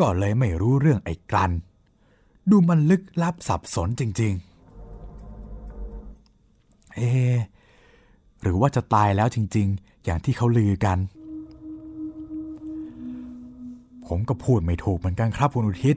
[0.00, 1.52] ก็เลยไม่รู้เรื่องไอ้กลัน
[2.50, 4.32] ดูมันลึกลับสับสนจริง
[5.98, 7.00] ๆ เอ
[8.42, 10.98] หรือว่าจะตายแล้วจริง ๆ อย่างที่เขาลือกัน
[14.06, 15.96] ผมก็พูดไม่ถูกเหมือนกันครับคุณอุทิศ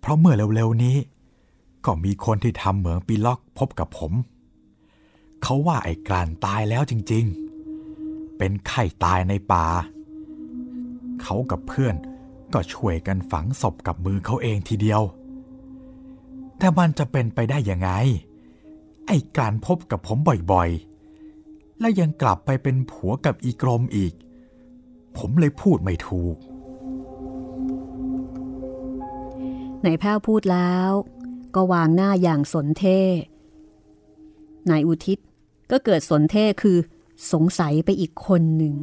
[0.00, 0.96] เพราะเมื่อเร็วๆนี้
[1.84, 4.12] ก็มีคนที่ทำเหมืองปีล็อกพบกับผม
[5.42, 7.43] เขาว่าไอ้กลันตายแล้วจริง ๆ
[8.44, 9.66] เป็นไข้ตายในป่า
[11.22, 11.94] เขากับเพื่อน
[12.54, 15.02] ก็ช่วยกันฝังศพกับมือเขาเองทีเดียว
[16.58, 17.90] แต่มันจะเป็นไปได้ยังไง
[19.06, 20.18] ไอ้การพบกับผม
[20.52, 24.12] บ่อยๆ และยังกลับไปเป็นผัวกับอีกรมอีก
[25.16, 26.36] ผมเลยพูดไม่ถูก
[29.84, 30.90] นายแพ้วพูดแล้ว
[31.54, 33.00] ก็วางหน้าอย่างสนเท่
[34.70, 35.18] นายอุทิศ
[35.70, 36.78] ก็เกิดสนเท่คือ
[37.32, 38.74] สงสัยไปอีกคนหนึ่ง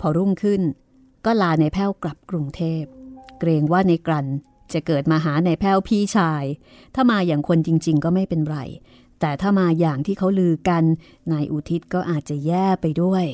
[0.00, 0.62] พอรุ่งขึ้น
[1.24, 2.82] ก็ลาในแพ้วกลับกรุงเทพ
[3.38, 4.26] เกรงว่าในกรัน
[4.72, 6.44] จะเกิดมาหาในแพ้วพี่ชาย
[6.94, 8.58] ถ้ามาอย่างคนจริง ๆ ก็ไม่เป็นไร
[9.20, 10.84] แต่ถ้ามาอย่างที่เขาลือกัน
[11.32, 13.24] นายอุทิศก็อาจจะแย่ไปด้วย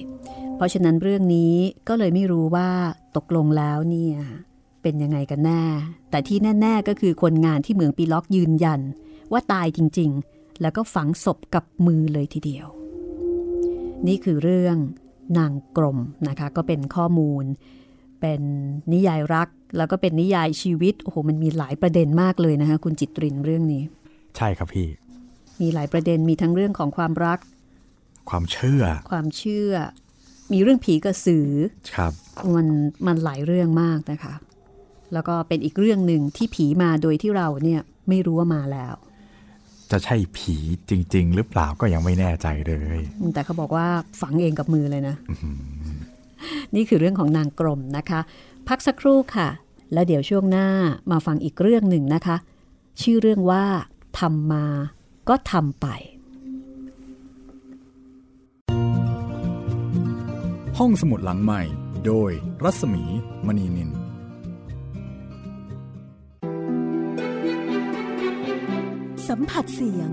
[0.56, 1.54] เพราะฉะนั้นเรื่องนี้
[1.88, 2.68] ก็เลยไม่รู้ว่า
[3.16, 4.16] ตกลงแล้วเนี่ย
[4.82, 5.62] เป็นยังไงกันแน่
[6.10, 8.80] แต่ที่แน่ ๆ ก็คือคนงานที่เมืองปีล็อกยืนยัน
[9.32, 12.66] ว่าตายจริง ๆ แล้วก็ฝังศพกับมือเลยทีเดียว
[14.08, 14.76] นี่คือเรื่อง
[15.38, 17.44] นางกรมนะคะ ก็เป็นข้อมูล
[18.20, 18.40] เป็น
[18.92, 23.82] นิยายรัก แล้วก็เป็นนิยายชีวิต โอ้โห มันมีหลายประเด็นมากเลยนะคะ คุณจิตรินเรื่องนี้
[24.36, 24.88] ใช่ครับพี่
[25.60, 27.38] มีหลายประเด็น มีทั้งเรื่องของความรัก
[28.30, 29.72] ความเชื่อ ความเชื่อ
[30.52, 31.48] มีเรื่องผีกระสือ
[31.96, 32.12] ครับ
[32.54, 32.66] มัน
[33.06, 34.34] มันหลายเรื่องมากนะคะ
[35.12, 38.94] แล้วก็เป็นอีกเรื่องหนึ่งที่ผีมาโดยที่เราเนี่ยไม่รู้ว่ามาแล้ว
[39.92, 40.56] จะใช่ผี
[40.90, 42.98] จริง ๆ หรือเปล่าก็ยังไม่แน่ใจเลย
[43.34, 43.86] แต่เขาบอกว่า
[44.20, 45.16] ฝังเองกับมือเลยนะ
[46.74, 48.20] นี่คือเรื่องของนางกรมนะคะ
[48.68, 49.48] พักสักครู่ค่ะ
[49.92, 50.68] แล้วเดี๋ยวช่วงหน้า
[51.10, 52.36] มาฟังอีกเรื่องหนึ่งนะคะ
[53.02, 53.64] ชื่อเรื่องว่า
[54.18, 54.66] ทำมา
[55.28, 55.86] ก็ทำไป
[60.78, 61.62] ห้องสมุดหลังใหม่
[62.06, 62.30] โดย
[62.64, 63.04] รัศมี
[63.46, 63.90] มณีนิน
[69.28, 70.10] สัมผัสเสียง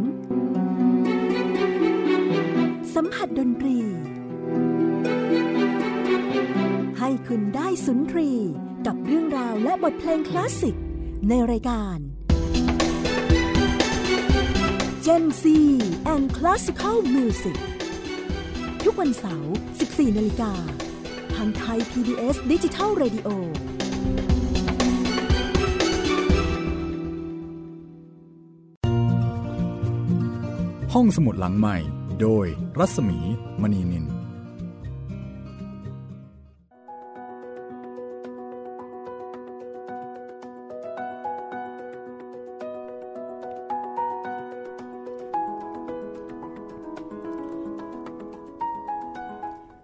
[2.96, 3.80] สัมผัสดนตรี
[7.00, 8.32] ให้คุณได้สุนทรี
[8.86, 10.76] กับเรื่องราวและบทเพลงคลาสสิก
[11.30, 11.98] ในรายการ
[15.06, 15.44] Gen C
[16.14, 17.58] and Classical Music
[18.84, 19.54] ทุกวันเสาร์
[19.86, 20.54] 14 นาฬิกา
[21.36, 23.30] ทางไทย PBS Digital Radio
[30.96, 31.78] ห้องสมุดหลังใหม่
[32.22, 32.46] โดย
[32.80, 33.20] รัศมี
[33.62, 34.06] มณีนิน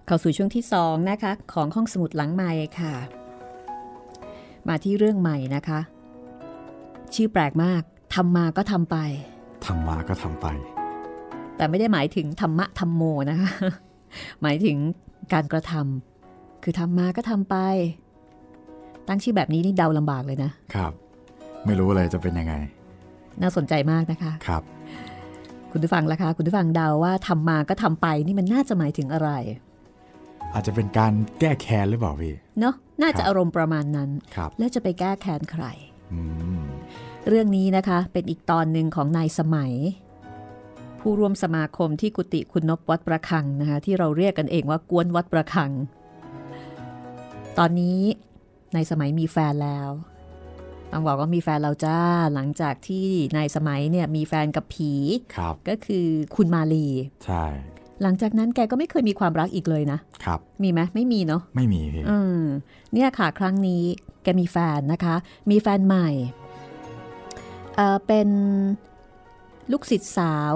[0.07, 2.93] เข้าสู่ช่วงที่สองนะคะ ของห้องสมุดหลังใหม่ค่ะ
[4.67, 5.79] มาที่เรื่องใหม่นะคะ
[7.13, 7.81] ชื่อแปลกมาก
[8.15, 8.97] ทำมาก็ทำไป
[9.65, 10.47] ทำมาก็ทำไป
[11.57, 13.51] แต่ไม่ได้หมายถึงธรรมะธรรมโมนะคะ
[14.41, 14.77] หมายถึง
[15.33, 17.55] การกระทำคือทำมาก็ทำไป
[19.07, 20.91] ตั้งชื่อแบบนี้นี่เดาลำบากเลยนะ ครับ
[21.65, 22.53] ไม่รู้เลยจะเป็นยังไง
[23.41, 24.63] น่าสนใจมากนะคะ ครับ
[25.71, 29.29] คุณผู้ฟังล่ะคะ คุณผู้ฟังเดาว่าทำมาก็ทำไปนี่มันน่าจะหมายถึงอะไร
[30.53, 35.65] อาจจะเป็นการแก้แค้นหรือเปล่าพี่ เนาะน่าครัจะบอารมณ์ประมาณนั้นครับแล้วจะไปแก้แค้นใคร
[36.13, 36.19] อื
[36.59, 36.63] ม
[37.27, 39.73] เรื่องนี้นะคะ เป็นอีกตอนหนึ่งของนายสมัย
[41.07, 45.71] ผู้ร่วมสมาคมที่กุฏิคุณนบวัดประคังนะคะที่เราเรียกกันเองว่ากวนวัดประคัง
[47.57, 48.01] ตอนนี้
[48.75, 49.89] นายสมัยมีแฟนแล้ว
[50.91, 51.99] ต้องบอกว่ามีแฟนเราจ้า
[52.33, 54.91] หลังจากที่นายสมัยเนี่ยมีแฟนกับผี
[55.35, 56.87] ครับก็คือคุณมาลี
[57.25, 57.45] ใช่
[58.01, 62.41] หลังจากนั้นแกก็ไม่เคยมีความรักอีกเลยนะครับ มีไหมไม่มีเนาะไม่มีพี่อืม
[62.93, 63.83] เนี่ยค่ะครั้งนี้
[64.23, 65.15] แกมีแฟนนะคะ
[65.51, 66.09] มีแฟนใหม่
[67.75, 68.27] เอ่อเป็น
[69.71, 70.53] ลูกศิษย์สาว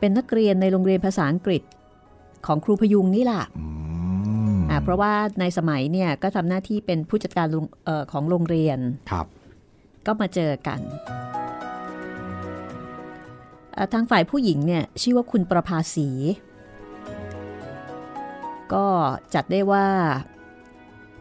[0.00, 1.62] เป็นนักเรียนในโรงเรียนภาษาอังกฤษ
[2.46, 3.66] ของครูพยุงนี่แหละอื
[4.56, 8.78] มอ่าเพราะว่าในสมัยเนี่ยก็ทำหน้าที่เป็นผู้จัดการโรงเออของโรงเรียน
[9.10, 9.26] ครับ
[10.06, 10.80] ก็มาเจอกัน
[13.72, 16.08] เอ่อทางฝ่ายผู้หญิงเนี่ยชื่อว่าคุณประภาสี
[18.72, 18.86] ก็
[19.34, 19.86] จัดได้ว่า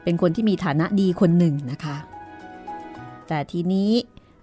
[0.04, 1.98] เป็นคนที่มีฐานะดีคนหนึ่งนะคะ
[3.28, 3.92] แต่ทีนี้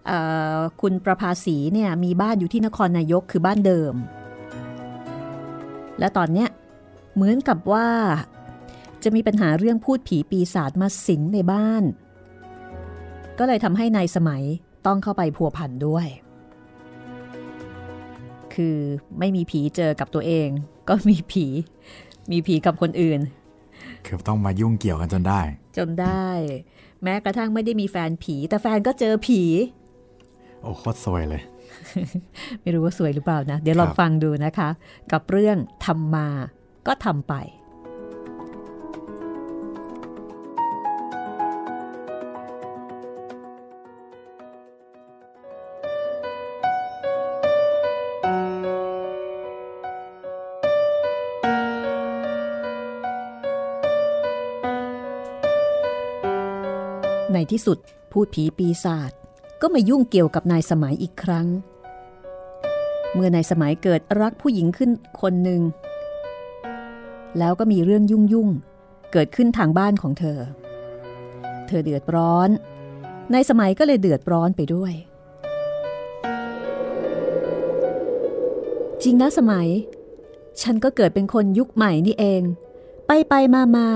[0.07, 0.19] เอ่
[0.57, 3.95] อคุณประภาสีเนี่ยมีบ้านอยู่ที่นครนายกคือบ้านเดิม
[5.99, 6.49] และตอนเนี้ย
[7.15, 7.89] เหมือนกับว่า
[9.03, 11.83] จะมีปัญหาเรื่องพูดผีปีศาจมาสิงในบ้าน
[13.39, 14.43] ก็เลยทำให้นายสมัย
[14.87, 16.07] ต้องเข้าไปพัวพันด้วย
[18.55, 18.79] คือ
[19.19, 20.49] ไม่มีผีเจอกับตัวเอง
[20.89, 21.47] ก็มีผี
[22.31, 23.21] มีผีกับคนอื่น
[24.07, 25.41] คือต้องมายุ่งเกี่ยวกันจนได้
[25.77, 26.29] จนได้
[27.03, 29.43] แม้กระทั่งไม่ได้มีแฟนผี แต่แฟนก็เจอผี
[30.63, 31.43] โอ้โคตรสวยเลย
[32.63, 34.69] ไม่รู้ว่าสวยหรือเปล่านะ เดี๋ยวลองฟังดูนะคะ
[35.13, 36.29] กับเรื่องทำมา
[36.87, 37.35] ก็ทำไป
[57.33, 57.79] ในที่สุด
[58.13, 59.13] พูดผีปีศาจ
[59.61, 61.47] ก็มายุ่งเกี่ยวกับนายสมัยอีกครั้ง
[63.15, 64.91] เมื่อนายสมัยเกิดรักผู้หญิงขึ้น
[65.21, 65.63] คนหนึ่ง
[67.39, 68.49] แล้วก็มีเรื่องยุ่งยุ่ง
[69.13, 70.39] เกิดขึ้นทางบ้านของเธอ
[71.67, 72.49] เธอเดือดร้อน
[73.33, 74.93] นายสมัยก็เลยเดือดร้อนไปด้วย
[79.03, 79.69] จริงนะสมัย
[80.63, 82.43] ฉันก็เกิดเป็นคนยุคใหม่นี่เอง
[83.07, 83.89] ไปไปมามา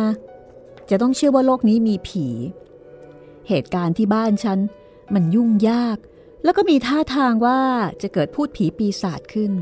[0.90, 2.26] จะต้องเชื่อว่าโลกนี้มีผี
[3.48, 4.58] เหตุการณ์ที่บ้านฉัน
[5.14, 5.98] มันยุ่งยาก
[6.44, 7.60] แล้วก็มีท่าทางว่า
[8.02, 9.52] จะเกิดพูดผีปีศาจขึ้น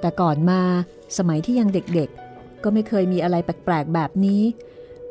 [0.00, 0.62] แต่ก่อนมา
[1.18, 4.42] สมัยที่ยังเด็กๆ ก็ไม่เคยมีอะไรแปลกๆ แบบนี้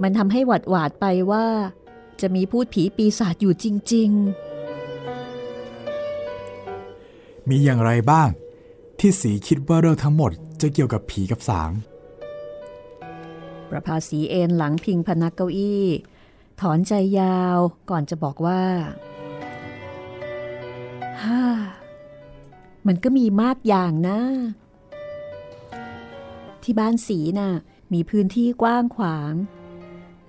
[0.01, 1.47] มันทำให้หวัดหวาดไปว่า
[2.21, 4.11] จะมีพูดผีปีศาจอยู่จริง
[7.49, 8.29] มีอย่างไรบ้าง
[8.99, 15.83] ที่สีคิดว่าเรื่องทั้งหมดจะเกี่ยวกับผีกับสางๆประภาสีเอนหลังพิงพนักเก้าอี้
[16.61, 17.57] ถอนใจยาว
[17.89, 18.63] ก่อนจะบอกว่า
[21.23, 21.43] ฮ่า
[22.87, 24.19] มันก็มีมากอย่างนะ
[26.63, 27.51] ที่บ้านสีน่ะ
[27.93, 29.33] มีพื้นที่กว้างขวาง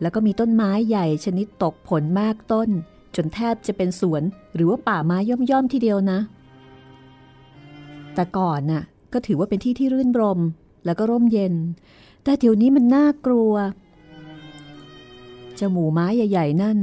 [0.01, 2.69] แล้วก็มีต้นไม้ใหญ่ชนิดตกผลมากต้น
[3.17, 4.23] จนแทบจะเป็นสวน
[4.55, 6.19] หรือว่าป่าไม้ย่อมๆทีเดียวนะ
[8.15, 10.41] แต่ก่อนน่ะก็ถือว่าเป็นที่ที่รื่นรม
[10.85, 11.55] แล้วก็ร่มเย็น
[12.25, 13.53] แต่เดี๋ยวนี้มันน่ากลัว
[15.61, 16.79] จ้าหมูไม้ใหญ่ ๆ นั่น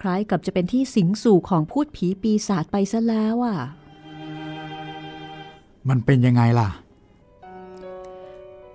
[0.00, 3.58] คล้ายกับจะเป็นที่สิงสู่ของพูดผีปีศาจไปซะแล้วอะ
[5.88, 6.70] มันเป็นยังไงล่ะ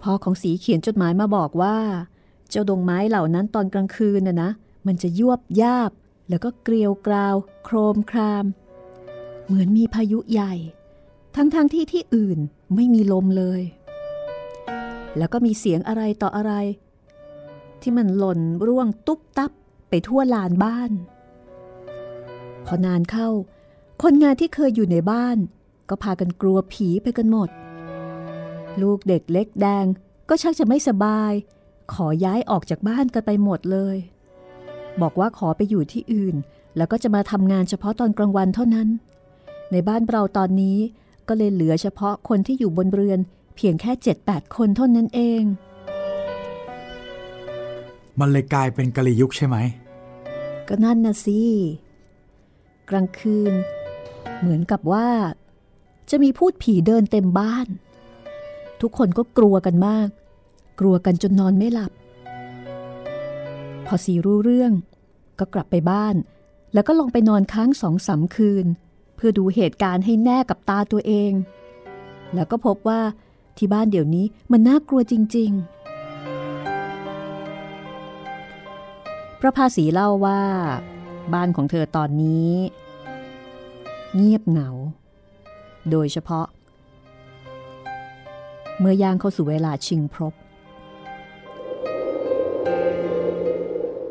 [0.02, 1.78] พ่อของสีเขียนจดหมายมาบอกว่า
[2.50, 4.52] เจ้าดงไม้เหล่านั้นตอนกลางคืนน่ะนะ
[4.88, 5.92] มันจะยวบยาบ
[6.30, 8.46] แล้วก็เกลียวกราว โครมคราม
[9.46, 10.54] เหมือนมีพายุใหญ่
[11.36, 12.40] ทั้งๆทที่ที่อื่น
[12.76, 13.62] ไม่มีลมเลย
[15.18, 16.54] แล้วก็มีเสียงอะไรต่ออะไร
[17.82, 19.52] ที่มันหล่นร่วงตุ๊บตับ
[19.90, 20.92] ไปทั่วลานบ้าน
[22.66, 23.30] พอนานเข้า
[24.02, 25.38] คนงานที่เคยอยู่ในบ้าน
[25.90, 27.50] ก็พากันกลัวผีไปกันหมด
[28.82, 29.86] ลูกเด็กเล็กแดง
[30.30, 31.32] ก็ชักจะไม่สบาย
[31.94, 33.98] ขอย้ายออกจากบ้านกันไปหมดเลย
[35.02, 36.36] บอกว่าขอไปอยู่ที่อื่น
[36.78, 38.88] แล้วก็จะมาทำงานเฉพาะตอนกลางวันเท่านั้น
[39.72, 40.78] ในบ้านเราตอนนี้
[41.28, 43.20] ก็เลยเหลือเฉพาะคนที่อยู่บนเรือน
[43.56, 43.92] เพียงแค่
[44.26, 45.44] 7-8 คนเท่านั้นเอง
[48.20, 49.58] มันเลยกลายเป็นกะลียุคใช่ไหม
[50.68, 51.42] ก็นั่นนะสิ
[52.90, 53.54] กลางคืน
[54.40, 55.08] เหมือนกับว่า
[56.10, 57.68] จะมีพูดผีเดินเต็มบ้าน
[58.82, 60.08] ทุกคนก็กลัวกันมาก
[60.80, 61.92] กลัวกันจนนอนไม่หลับ
[63.86, 64.72] พอสีรู้เรื่อง
[65.40, 66.16] ก็กลับไปบ้าน
[66.74, 68.66] แล้วก็ลองไปนอนค้างสองสามคืน
[69.16, 71.32] เพื่อดูเหตุการณ์ให้แน่กับตาตัวเอง
[72.34, 73.02] แล้วก็พบว่า
[73.58, 75.79] ที่บ้านเดี๋ยวนี้มันน่ากลัวจริง ๆ
[79.42, 80.42] ประภาสีเล่าว่า
[81.34, 82.54] บ้านของเธอตอนนี้
[84.16, 84.70] เงียบเหงา
[85.92, 86.48] โดยเฉพาะ
[88.80, 90.34] เมื่อย่างเข้าสู่เวลาชิงพรบ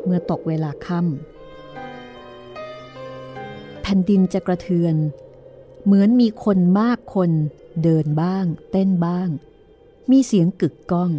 [0.05, 4.95] เมื่อตกเวลาค่ำแผ่นดินจะกระเทือน
[5.85, 7.31] เหมือนมีคนมากคน
[7.83, 9.29] เดินบ้าง เต้นบ้าง
[10.11, 11.11] มีเสียงกึกก้อง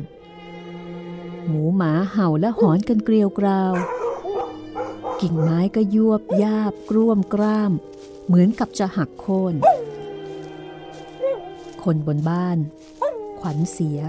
[1.49, 3.73] หมูหมาเห่าและหอนกันเกลียวกราว
[5.21, 7.73] กิ่งไม้ก็ยวบยาบกร่วมกล้าม
[8.27, 9.55] เหมือนกับจะหักโค่น
[11.83, 12.59] คนบนบ้าน
[13.41, 14.01] ขวัญเสีย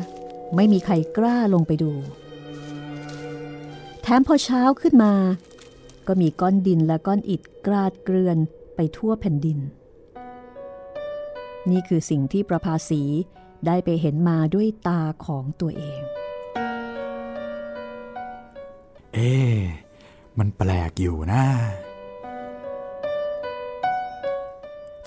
[0.56, 1.92] ไม่มีใครกล้าลงไปดู
[4.02, 5.14] แถมพอเช้าขึ้นมา
[6.08, 8.38] ก็มีก้อนดินและก้อนอิฐกราดเกลื่อน
[8.76, 9.60] ไปทั่วแผ่นดิน
[11.70, 13.04] นี่คือสิ่งที่ประภาสี
[13.66, 16.02] ได้ไปเห็นมาด้วยตาของตัวเอง
[19.14, 19.32] เอ๊
[20.40, 21.44] มันแปลกอยู่นะ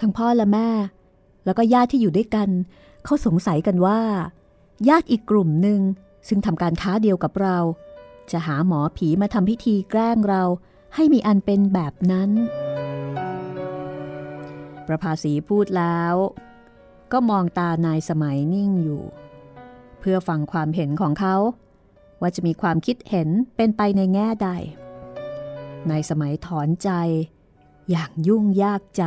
[0.00, 0.70] ทั้งพ่อและแม่
[1.44, 2.48] แล้วก็ญาติที่อยู่ด้วยกัน
[3.04, 4.00] เขาสงสัยกันว่า
[4.88, 5.80] ญาติอีกกลุ่มหนึ่ง
[6.28, 7.58] ซึ่งทำการค้าเดียวกับเรา
[8.32, 10.42] จะหาหมอผีมาทำพิธีแกล้งเรา
[10.94, 12.30] ให้มีอันเป็นแบบนั้น
[14.86, 16.14] ประภาสีพูดแล้ว
[17.12, 19.02] ก็มองตานายสมัยนิ่งอยู่
[20.00, 21.36] เพื่อฟังความเห็นของเขา
[22.20, 24.50] ว่าจะมีความคิดเห็นเป็นไปในแง่ใด
[25.90, 26.90] นายสมัยถอนใจ
[27.90, 29.04] อย่างยุ่งยากใจ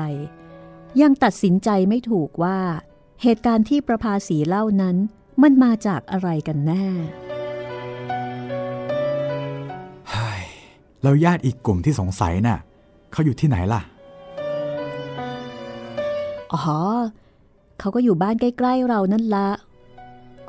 [1.02, 2.60] ยังตัดสินใจไม่ถูกว่า
[3.22, 4.96] เหตุการณ์ที่ประภาสีเล่านั้น
[5.42, 6.86] มันมาจากอะไรกันแน่
[10.10, 10.44] เฮ้ย
[11.02, 12.58] แล้วญาติอีกกลุ่มที่สงสัยน่ะ
[13.12, 13.82] เขาอยู่ที่ไหนล่ะ
[16.54, 16.80] อ๋อ
[17.80, 19.50] เขาก็อยู่บ้านใกล้ ๆ เรานั่นละ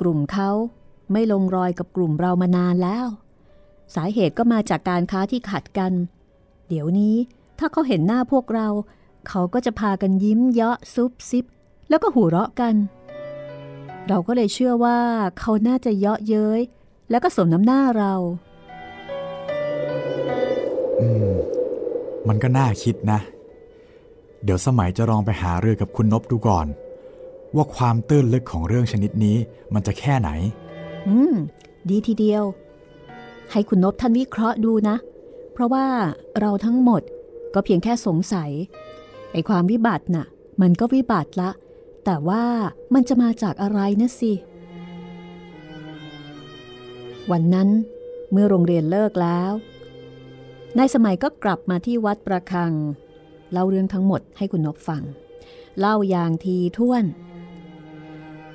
[0.01, 0.51] กลุ่มเขา
[1.13, 3.07] ไม่ลงรอยกับกลุ่มเรามานานแล้ว
[3.95, 5.93] สาเหตุก็มาจากการค้าที่ขัดกัน
[6.69, 7.17] เดี๋ยวนี้
[7.59, 8.69] ถ้าเขาเห็นหน้าพวกเรา
[9.29, 11.45] เขาก็จะพากันยิ้มเยาะซุบซิบ
[11.89, 12.75] แล้วก็หูเราะกัน
[14.09, 14.99] เราก็เลยเชื่อว่า
[15.39, 16.61] เขาน่าจะเยาะเย้ย
[17.11, 18.15] แล้วก็สมน้ำหน้าเรา
[21.01, 21.33] อืม
[22.29, 23.19] มันก็น่าคิดนะ
[24.45, 26.67] เดี๋ยวสมัยจะลองไปหาเรือกับคุณนบดูก่อน
[27.57, 29.37] ว่าความตื้นลึกของเรื่องชนิดนี้
[29.75, 30.31] มันจะแค่ไหน
[31.09, 31.35] อืม
[31.89, 32.45] ดีทีเดียว
[33.53, 34.97] ให้คุณนบท่านวิเคราะห์ดูนะ
[35.59, 35.89] เพราะว่า
[36.41, 37.03] เราทั้งหมด
[37.55, 38.51] ก็เพียงแค่สงสัย
[39.33, 40.27] ไอ้ความวิบัติน่ะ
[40.61, 41.51] มันก็วิบัติละ
[42.05, 42.45] แต่ว่า
[42.95, 44.33] มันจะมาจากอะไรนะสิ
[47.31, 47.69] วันนั้น
[48.33, 49.53] เมื่อโรงเรียนเลิกแล้ว
[50.79, 52.73] นายสมัยก็กลับมาที่วัดประคัง
[53.53, 55.03] เล่าเรื่องทั้งหมดให้คุณนบฟัง
[55.79, 57.05] เล่าอย่างทีท่วน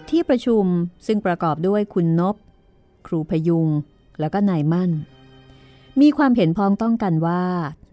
[0.09, 0.65] ที่ประชุม
[1.05, 2.35] ซึ่งประกอบด้วยคุณนบ
[3.07, 3.67] ครูพยุง
[4.19, 4.91] แล้วก็นายมั่น
[6.01, 7.43] มีความเห็นพ้องต้องกันว่า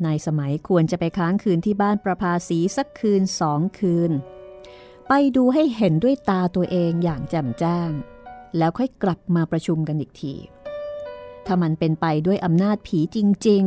[0.07, 4.11] นายสมัยควรจะไปค้างคืนที่บ้านประภาสีสักคืนสองคืน
[5.09, 7.91] ไปดูให้เห็นด้วยตาตัวเองอย่างแจ่มแจ้ง
[8.59, 10.35] แล้วค่อยกลับมาประชุมกันอีกที
[11.47, 13.65] ถ้ามันเป็นไปด้วยอำนาจผีจริง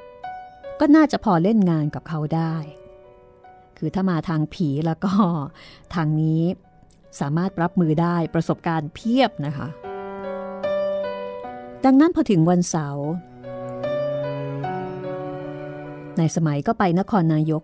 [0.00, 2.54] ๆ ก็น่าจะพอเล่นงานกับเขาได้
[3.78, 5.12] คือถ้ามาทางผีแล้วก็
[5.94, 6.42] ทางนี้
[7.20, 9.68] สามารถรับมือได้ประสบการณ์เพียบนะคะ
[11.84, 13.06] ดังนั้นพอถึงวันเสาร์
[16.18, 17.62] นายสมัยก็ไปนครนายก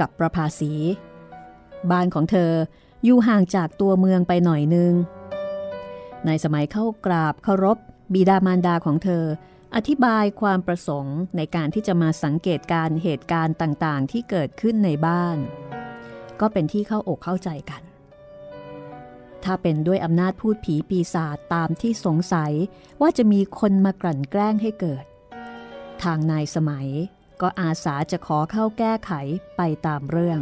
[0.00, 0.72] กับประภาสี
[1.90, 2.52] บ้านของเธอ
[3.04, 4.92] อยู่ห่างจากตัวเมืองไปหน่อยนึง
[6.26, 7.78] นายสมัยเข้ากราบเคารพ
[8.12, 9.24] บิดามารดาของเธอ
[9.74, 15.36] อธิบายความประสงค์ในการที่จะมาสังเกตการเหตุการณ์ต่างๆ ที่เกิดขึ้นในบ้าน
[16.40, 17.82] ก็เป็นที่เข้าอกเข้าใจกัน
[19.44, 22.52] ถ้าเป็นด้วยอำนาจพูดผีปีศาจตามที่สงสัย
[23.00, 25.04] ว่าจะมีคนมากลั่นแกล้งให้เกิด
[26.02, 26.88] ทางนายสมัย
[27.40, 29.12] ก็อาสาจะขอเข้าแก้ไข
[29.56, 30.40] ไปตามเรื่อง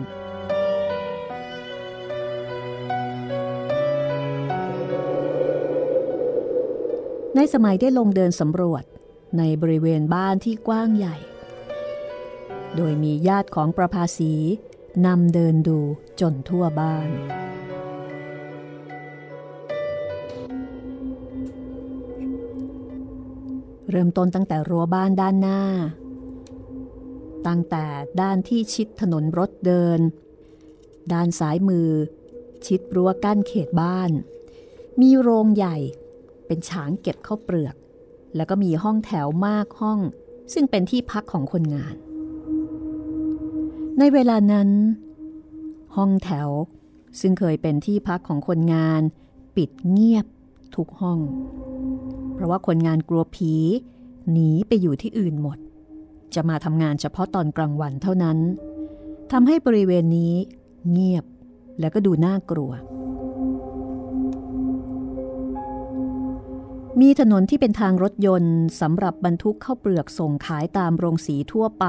[7.36, 8.84] ในสมัยได้ลงเดินสำรวจ
[9.38, 11.16] ในบริเวณบ้านที่กว้างใหญ่
[12.76, 14.32] โดยมีญาติของประภาสี
[15.06, 15.78] นำเดินดู
[16.20, 17.08] จนทั่วบ้าน
[23.90, 25.60] เริ่มต้นตั้งแต่รั้วบ้านด้านหน้า
[27.46, 27.84] ตั้งแต่
[28.20, 30.00] ด้านที่ชิดถนนรถเดิน
[31.12, 31.90] ด้านซ้ายมือ
[32.66, 34.10] ชิดรั้วกั้นเขตบ้าน
[35.00, 35.76] มีโรงใหญ่
[36.46, 37.74] เป็นฉางเก็บข้าวเปลือก
[38.36, 40.00] แล้วก็มีห้องแถวมากห้อง
[40.52, 41.94] ซึ่งเป็นที่พักของคนงาน
[43.98, 44.70] ในเวลานั้น
[45.96, 46.48] ห้องแถว
[47.20, 49.02] ซึ่งเคยเป็นที่พักของคนงาน
[49.56, 50.26] ปิดเงียบ
[50.76, 51.18] ทุกห้อง
[52.34, 53.54] เพราะว่าคนงานกลัวผี
[54.32, 55.58] หนีไปอยู่ที่อื่นหมด
[56.34, 58.38] จะมาทำงานเฉพาะตอนกลางวันเท่านั้น
[59.32, 60.34] ทำให้บริเวณนี้
[60.90, 61.24] เงียบ
[61.80, 62.72] แล้วก็ดูน่ากลัว
[67.00, 71.86] มีถนนที่เป็นทางรถยนต์สำหรับบรรทุกเข้าเปลือกส่งขายตามโรงสีทั่วไป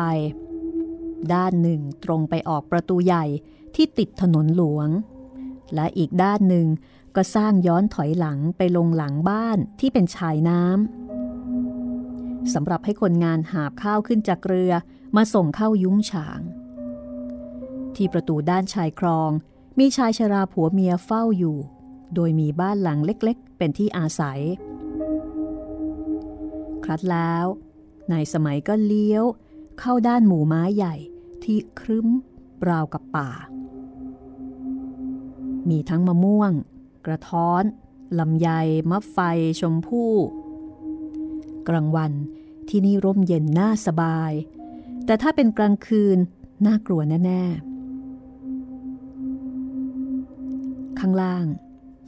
[1.33, 3.25] ด้านหนึ่งตรงไปออกประตูใหญ่
[3.75, 4.89] ที่ติดถนนหลวง
[5.75, 6.67] และอีกด้านหนึ่ง
[7.15, 11.04] ก็สร้างย้อนถอยหลังไปลงหลังบ้านที่เป็นชายน้ำ
[12.53, 14.73] สำหรับให้คนงานหาบข้าวขึ้นจากเรือ
[15.15, 16.41] มาส่งเข้ายุ้งฉาง
[17.95, 19.31] ที่ประตูด้านชายคลอง
[19.79, 21.57] มีชายชราผัวเมียเฝ้าอยู่
[22.15, 24.39] โดยมีบ้านหลังเล็กๆ เป็นที่อาศัย
[26.83, 27.45] ครัดแล้ว
[28.11, 29.23] นายสมัยก็เลี้ยว
[29.79, 30.95] เข้าด้านหมู่ไม้ใหญ่
[31.43, 32.07] ที่ครึ้ม
[32.69, 33.29] ราวกับป่า
[35.69, 36.51] มีทั้งมะม่วง
[37.05, 37.63] กระท้อน
[38.19, 38.49] ลำไย
[38.89, 39.17] มะไฟ
[39.59, 40.13] ชมพู่
[41.67, 42.11] กลางวัน
[42.69, 44.31] ที่นี่ร่มเย็นน่าสบาย
[45.05, 46.17] แต่ถ้าเป็นกลางคืน
[46.65, 47.75] น่ากลัวแน่ ๆ
[50.99, 51.45] ข้างล่าง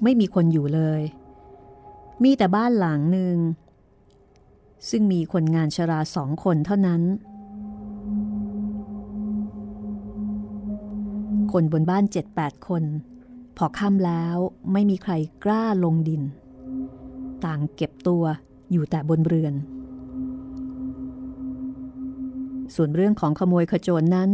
[0.04, 1.02] ไม่มีคนอยู่เลย
[2.24, 3.38] มีแต่บ้านหลังหนึ่ง
[4.90, 7.02] ซึ่งมีคนงานชราสองคนเท่านั้น
[11.52, 12.84] คนบนบ้านเจ็ดแปดคน
[13.58, 14.38] พอค่ำแล้ว
[14.72, 16.22] ไม่มีใครกล้าลงดิน
[17.46, 18.24] ต่างเก็บตัว
[18.72, 19.54] อยู่แต่บนเรือน
[22.76, 24.30] ส่วนเรื่องของขโมยขโจรนนั้น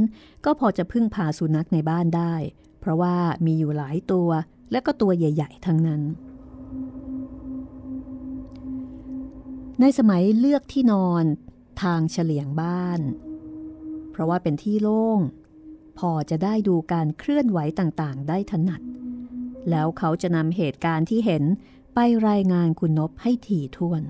[0.45, 2.35] ก็พอจะพึ่งพาสุนัขในบ้านได้
[2.79, 3.15] เพราะว่า
[3.45, 4.29] มีอยู่หลายตัว
[4.71, 6.01] และก็ตัวใหญ่ ๆ ทั้งนั้น
[9.79, 11.25] ในสมัยเลือกที่นอน
[11.81, 13.01] ทางเฉลียงบ้าน
[14.11, 15.19] เพราะว่าเป็นที่โล่ง
[15.99, 18.81] พอจะได้ดูการเคลื่อนไหวต่างๆ ได้ถนัด
[19.69, 21.43] แล้วเขาจะนำเหตุการณ์ที่เห็น
[21.95, 24.03] ไปรายงานคุณนบให้ถี่ถ้วน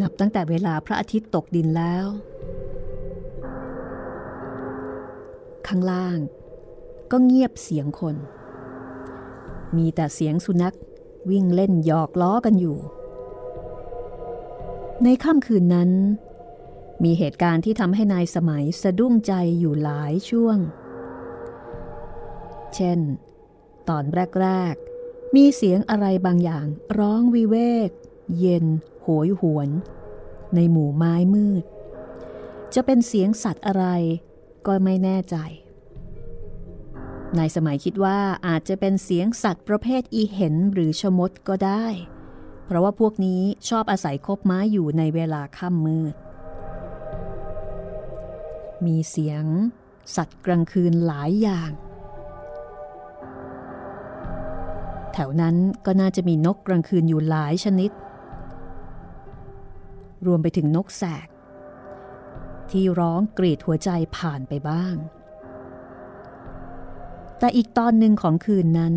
[0.00, 2.06] นับตั้งแต่เวลาพระอาทิตย์ตกดินแล้ว
[5.66, 6.18] ข้างล่าง
[7.10, 8.16] ก็เงียบเสียงคน
[9.76, 10.76] มีแต่เสียงสุนัข
[11.30, 12.78] วิ่งเล่นหยอกล้อกันอยู่
[15.04, 15.90] ในค่ำคืนนั้น
[17.04, 20.58] มีเหตุการณ์ที่ทำให้นายสมัยสะดุ้งใจอยู่หลายช่วง
[22.74, 23.00] เช่น
[23.88, 24.04] ตอน
[24.40, 24.74] แรก
[25.04, 26.66] ๆ มีเสียงอะไรบางอย่าง
[26.98, 27.56] ร้องวิเว
[27.88, 27.90] ก
[28.38, 28.66] เย็น
[29.08, 29.70] โหยหวน
[30.54, 31.64] ในหมู่ไม้มืด
[32.74, 33.84] จะเป็นเสียงสัตว์อะไร
[34.66, 35.36] ก็ไม่แน่ใจ
[37.38, 41.86] นายสมัยคิดว่าอาจจะเป็นเสียงสัตว์ประเภทอีเห็นหรือชมดก็ได้
[42.66, 46.14] เพราะว่าพวกนี้ชอบอาศัยคบไม้อยู่ในเวลาค่ำมืด
[48.86, 49.44] มีเสียง
[50.16, 51.70] สัตว์กลางคืนหลายอย่าง
[55.12, 57.90] แถวนั้นก็น่าจะมีนกกลางคืนอยู่หลายชนิด
[60.26, 61.28] รวมไปถึงนกแสก
[62.70, 64.96] ที่ร้องกรีดหัวใจผ่านไปบ้าง
[67.38, 68.96] แต่อีกตอนหนึ่งของคืนนั้น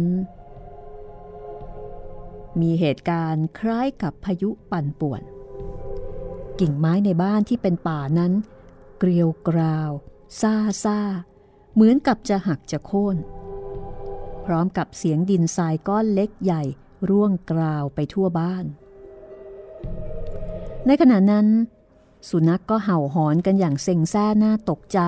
[2.62, 5.22] มีเหตุการณ์คล้ายกับพายุปั่นป่วน
[6.60, 8.34] กิ่งไม้ในบ้านที่เป็นป่านั้น
[9.00, 9.92] เกลียวกราว
[10.42, 11.00] ซาซา
[11.74, 13.18] เหมือนกับจะหักจะโค่น
[14.46, 16.64] พร้อมกับเสียงดินทรายก้อนเล็กใหญ่
[17.10, 18.66] ร่วงกราวไปทั่วบ้าน
[20.90, 21.48] ในขณะนั้น
[22.30, 25.00] สุนัขกก็เห่าหอนกันอย่างเซ็งแซ่หน้าตกใจ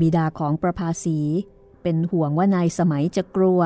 [0.00, 1.18] บิดาของประภาสี
[1.82, 3.60] เป็นห่วงว่านายสมัยจะกลัว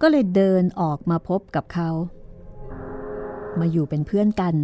[0.00, 1.90] ก็เลยเดินออกมาพบกับเขา
[3.58, 4.54] มาอยู่เป็นเพื่อนกัน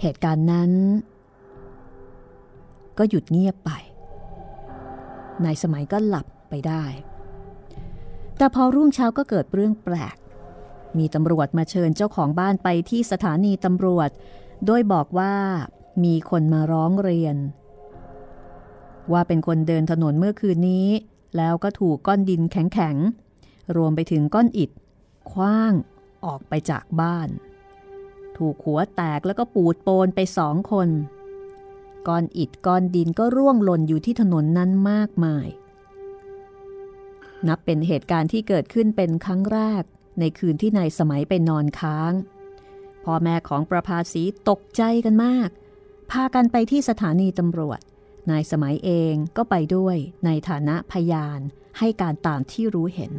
[0.00, 0.70] เหตุการณ์นั้น
[2.98, 3.70] ก็หยุดเงียบไป
[5.44, 6.84] นายสมัยก็หลับไปได้
[8.36, 10.16] แต่พอรุ่งเช้าก็เกิดเรื่องแปลก
[10.98, 14.10] มีตำรวจมาเชิญเจ้าของบ้านไปที่สถานีตำรวจ
[14.66, 15.34] โดยบอกว่า
[16.04, 17.36] มีคนมาร้องเรียน
[19.12, 20.88] ว่าเป็นคนเดินถนนเมื่อคืนนี้
[21.36, 24.70] แล้วก็ถูกก้อนดินแข็งๆ รวมไปถึงก้อนอิฐ
[25.32, 25.72] คว้าง
[26.24, 27.28] ออกไปจากบ้าน
[28.36, 30.88] ถูกหัวแตกแล้วก็ปูดโปนไปสองคน
[32.08, 35.46] ก้อนอิฐก้อนดินก็ร่วงหล่นอยู่ที่ถนนนั้นมากมาย
[37.48, 39.84] นับเป็นเหตุการณ์ที่เกิดขึ้นเป็นครั้งแรก
[40.18, 42.12] ในคืนที่นายสมัยไปนอนค้าง
[43.04, 45.48] พ่อแม่ของประภาสีตกใจกันมาก
[46.10, 47.80] พากันไปที่สถานีตำรวจ
[48.30, 51.40] นายสมัยเองก็ไปด้วยในฐานะพยาน
[51.78, 53.12] ให้การตามที่รู้เห็น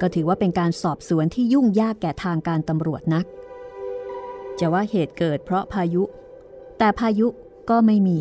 [0.00, 3.24] ก็ถือว่าเป็นการสอบสวนที่ยุ่งยากแก่ทางการตำรวจนัก
[4.58, 6.02] จะว่าเหตุเกิดเพราะพายุ
[6.78, 7.26] แต่พายุ
[7.70, 8.20] ก็ไม่มี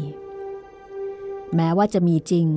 [1.56, 2.48] แม้ว่าจะมีจริง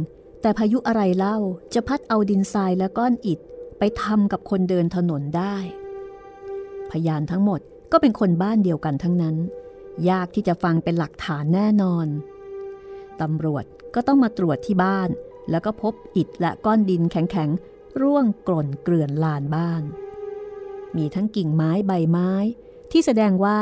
[0.45, 1.39] แต่พายุอะไรเล่า
[1.75, 3.39] จะพัดเอาดินทรายและก้อนอิฐ
[3.79, 5.57] ไปทำกับคนเดินถนนได้
[6.91, 7.61] พยานทั้งหมด
[7.93, 9.37] ก็เป็นคนบ้านเดียวกันทั้งนั้น
[10.11, 12.07] ยากที่จะฟังเป็นหลักฐานแน่นอน
[13.21, 13.65] ตำรวจ
[13.95, 15.09] ก็ต้องมาตรวจที่บ้าน
[15.51, 19.83] แล้วก็พบอิฐและก้อนดินแข็งๆ ร่วงกล่นเกลื่อนลานบ้าน
[20.97, 22.33] มีทั้งกิ่งไม้ใบไม้
[22.91, 23.61] ที่แสดงว่า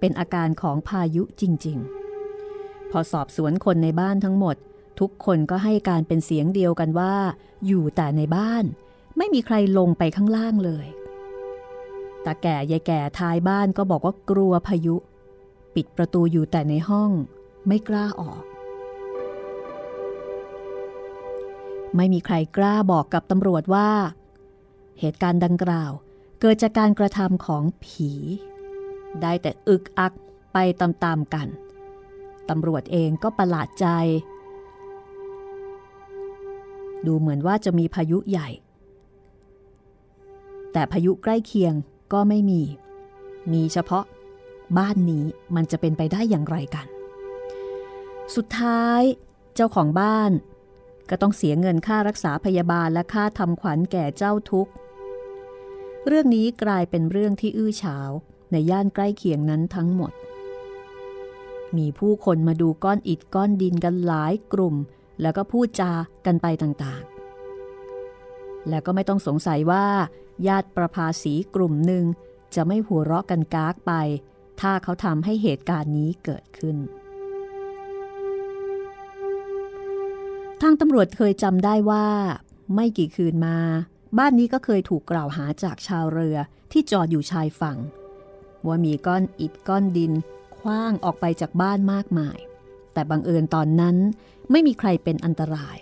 [0.00, 1.78] เป็นอาการของพายุจริง
[2.34, 4.56] ๆ พอสอบสวนคนในบ้านทั้งหมด
[5.00, 7.14] ทุกคนก็ให้การเป็นเสียงเดียวกันว่า
[7.66, 8.64] อยู่แต่ในบ้าน
[9.16, 10.86] ไม่มีใครลงไปข้างล่างเลย
[12.24, 14.96] ตาแก่ยายแก่ท้ายบ้านก็บอกว่ากลัวพายุ
[15.74, 17.10] ปิดประตูอยู่แต่ในห้อง
[17.66, 18.42] ไม่กล้าออก
[21.96, 23.90] ไม่มีใครกล้าบอกกับตำรวจว่า
[25.00, 25.92] เหตุการณ์ดังกล่าว
[26.40, 28.10] เกิดจากการกระทำของผี
[29.22, 30.12] ได้แต่อึกอัก
[30.52, 31.48] ไปตามๆกัน
[32.48, 33.86] ตำรวจเองก็ประหลาดใจ
[37.06, 38.48] ดูเหมือนว่าจะมีพายุใหญ่
[40.72, 41.74] แต่พายุใกล้เคียง
[42.12, 42.62] ก็ไม่มี
[43.52, 44.04] มีเฉพาะ
[44.78, 45.24] บ้านนี้
[45.54, 46.86] มันจะเป็นไปได้อย่างไรกัน
[48.34, 49.02] สุดท้าย
[49.54, 50.32] เจ้าของบ้าน
[51.10, 54.72] ก็ต้องเสียเงินค่ารักษาพยาบาลและค่าทำขวัญแก่เจ้าทุกข์
[56.06, 58.10] เรื่องนี้กลายเป็นเรื่องที่อื้อฉาว
[58.50, 60.12] ในย่านใกล้เคียงนั้นทั้งหมด
[61.76, 64.74] มีผู้คนมาดูก้อนอิฐก้อนดินกันหลายกลุ่ม
[65.22, 65.92] แล้วก็พูดจา
[66.26, 69.86] กันไปต่างๆ แล้วก็ไม่ต้องสงสัยว่า
[70.46, 72.04] ญาติประภาสีกลุ่มหนึ่ง
[72.54, 73.92] จะไม่หัวเราะกันกากไป
[74.60, 76.76] ถ้าเขาทำให้เหตุการณ์นี้เกิดขึ้น
[80.62, 82.06] ทางตำรวจเคยจำได้ว่า
[82.74, 83.58] ไม่กี่คืนมา
[84.18, 86.36] บ้านนี้ก็เคยถูกกล่าวหาจากชาวเรือ
[86.72, 87.78] ที่จอดอยู่ชายฝั่ง
[88.66, 90.12] ว่ามีก้อนอิฐก้อนดิน
[90.58, 92.38] คว้างออกไปจากบ้านมากมาย
[92.92, 93.96] แต่บังเอิญตอนนั้น
[94.50, 95.76] ไม่มีใครเป็นอันตราย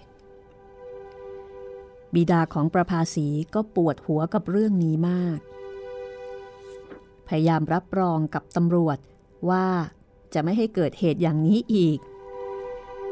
[2.15, 5.39] บิดาของประภาสีก็ปวดหัวกับเรื่องนี้มาก
[7.29, 8.99] พยายามรับรองกับตำรวจ
[9.51, 9.67] ว่า
[10.35, 11.99] จะไม่ให้เกิดเหตุอย่างนี้อีก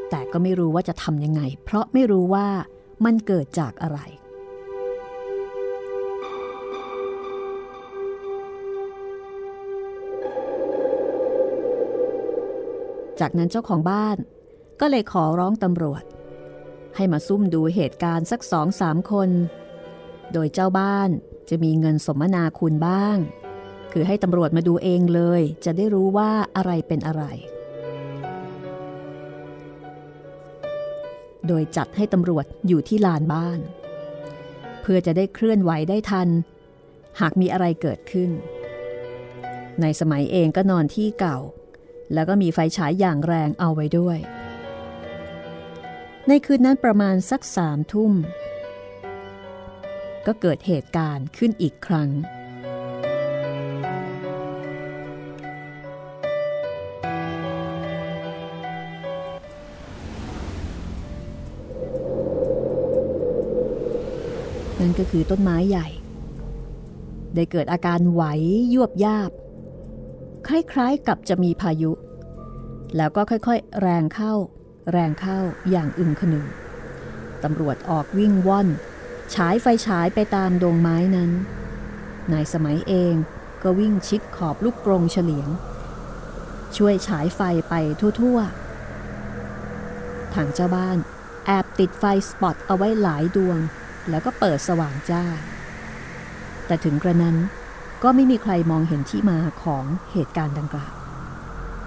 [0.09, 2.47] แต่ก็ไม่รู้ว่าจะทำยังไง เพราะไม่รู้ว่า
[3.05, 3.99] มันเกิดจากอะไร
[13.19, 14.17] จากนั้นเจ้าของบ้าน
[14.79, 16.03] ก็เลยขอร้องตำรวจ
[16.95, 19.29] ให้มาซุ่มดูเหตุการณ์สักสองสามคน
[20.33, 21.09] โดยเจ้าบ้าน
[21.49, 23.17] จะมีเงินสมนาคุณบ้าง
[23.91, 27.23] คือให้ตำรวจมาดูเองเลย จะได้รู้ว่าอะไรเป็นอะไร
[31.47, 33.59] โดยจัดให้ตำรวจอยู่ที่ลานบ้าน
[34.81, 36.29] เพื่อจะได้เคลื่อนไหวได้ทัน
[37.19, 38.31] หากมีอะไรเกิดขึ้น
[39.81, 41.37] ในสมัยเองก็นอนที่เก่า
[42.13, 44.17] แล้วก็มีไฟฉายอย่างแรงเอาไว้ด้วย
[46.29, 48.13] ในคืนนั้นประมาณสักสามทุ่ม
[50.25, 52.09] ก็เกิดเหตุการณ์ขึ้นอีกครั้ง
[64.79, 65.87] นั่นก็คือต้นไม้ใหญ่
[67.35, 68.23] ได้เกิดอาการไหว
[68.73, 69.31] ยวบยาบ
[70.47, 71.91] คล้ายๆกับจะมีพายุ
[72.97, 74.33] แล้วก็ค่อยๆ แรงเข้า
[74.91, 76.45] แรงเข้าอย่างอึมขนึง
[77.43, 78.67] ตำรวจออกวิ่งว่อน
[79.35, 81.31] ฉายไฟฉายไปตามดงไม้นั้น
[82.31, 83.13] นายสมัยเอง
[83.63, 85.49] ก็วิ่งชิดขอบลูกกรงเฉลียง
[86.77, 87.73] ช่วยฉายไฟไป
[88.21, 90.97] ทั่วๆ ทางเจ้าบ้าน
[91.45, 93.57] แอบติดไฟสปอตเอาไว้หลายดวง
[94.09, 95.23] แล้วก็เปิดสว่างจ้า
[96.65, 97.37] แต่ถึงกระนั้น
[98.03, 100.93] ก็ไม่มีใครมองเห็นที่มาของเหตุการณ์ดังกล่าว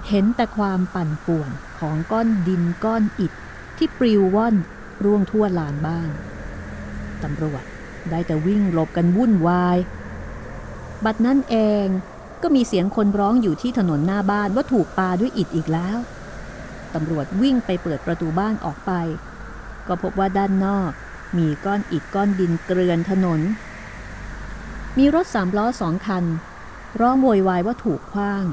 [0.09, 1.51] เห็นแต่ความปั่นป่วน
[1.81, 3.33] ของก้อนดินก้อนอิฐ
[3.77, 4.55] ที่ปลิวว่อน
[5.05, 6.11] ร่วงทั่วลานบ้าน
[7.23, 7.63] ตำรวจ
[8.11, 9.79] ได้แต่วิ่งหลบกันวุ่นวาย
[11.05, 11.87] บัดนั้นเอง
[12.43, 15.99] ก็มีเสียงคนร้องอยู่ที่ถนนหน้าบ้านว่าถูกปาด้วยอิฐอีกแล้ว
[16.95, 18.93] ตำรวจวิ่งไปเปิดประตูบ้านออกไป
[19.87, 20.91] ก็พบว่าด้านนอก
[21.39, 23.41] มีก้อนอิฐก้อนดินเกลื่อนถนน
[24.99, 26.25] มีรถสามล้อสองคัน
[27.01, 28.45] ร้องโวยวายว่าถูกคว้าง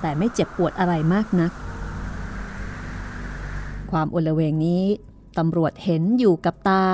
[0.00, 1.52] แต่ไม่เจ็บปวดอะไรมากนัก
[3.90, 4.84] ความโอลเวงนี้
[5.38, 6.84] ตำรวจเห็นอยู่กับตา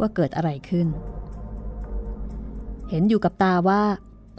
[0.00, 0.86] ว่าเกิดอะไรขึ้น
[2.90, 3.82] เห็นอยู่กับตาว่า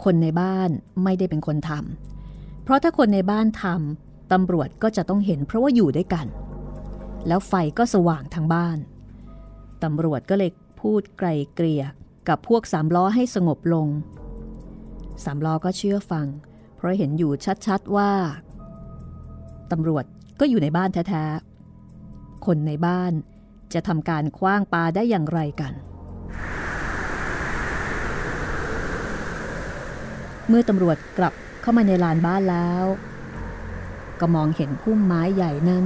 [0.04, 0.70] คนในบ้าน
[1.04, 6.26] ไม่ได้เป็นคนทำเพราะถ้าคนในบ้านทำตำรวจก็จะต้องเห็นเพราะว่าอยู่ด้วยกัน
[7.26, 8.78] แล้วไฟก็สว่างทั้งบ้าน
[9.82, 10.50] ตำรวจก็เลย
[10.80, 11.84] พูดไกลเกลี่ย
[12.28, 13.88] กับพวกสามล้อให้สงบลง
[15.24, 16.26] สามล้อก็เชื่อฟัง
[16.76, 17.32] เพราะเห็นอยู่
[17.66, 18.12] ชัดๆว่า
[19.72, 20.04] ตำรวจ
[20.40, 23.12] ก็อยู่ในบ้านแท้ๆ คนในบ้าน
[23.74, 25.72] จะทำการคว้างปลาได้อย่างไรกัน
[30.48, 32.84] เมื่อตำรวจกลับเข้ามาในลานบ้านแล้ว
[34.20, 35.84] ก็มองเห็นพุ่มไม้ใหญ่นั้น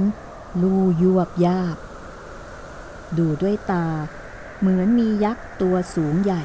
[0.61, 1.77] ลู่ยวบยาบ
[3.17, 3.87] ดูด้วยตา
[4.59, 6.43] เหมือนมียักษ์ตัวสูงใหญ่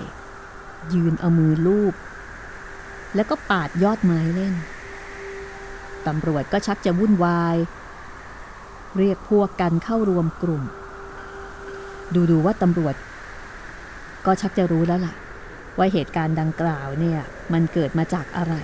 [0.94, 1.94] ยืนเอามือลูบ
[3.14, 4.54] แล้วก็ปาดยอดไม้เล่น
[6.06, 7.56] ตำรวจก็ชักจะวุ่นวาย
[8.98, 10.62] เรียกพวกกันเข้ารวมกลุ่ม
[12.14, 12.94] ดูดูว่าตำรวจ
[14.26, 15.14] ก็ชักจะรู้แล้วล่ะ
[15.78, 17.20] ว่าเหตุการณ์ดังกล่าวเนี่ย
[17.52, 18.54] มันเกิดมาจากอะไร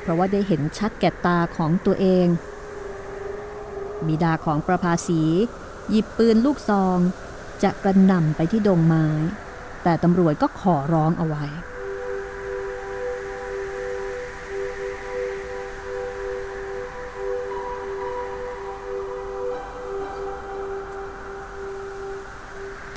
[0.00, 2.26] เพราะว่าได้เห็นชัดแก่ตาของตัวเอง
[4.06, 5.22] บิดาของประภาสี
[5.90, 6.98] หยิบปืนลูกซอง
[7.62, 9.06] จะกระหน่ำไปที่ดงไม้
[9.82, 11.44] แต่ตำรวจก็ขอร้องเอาไว้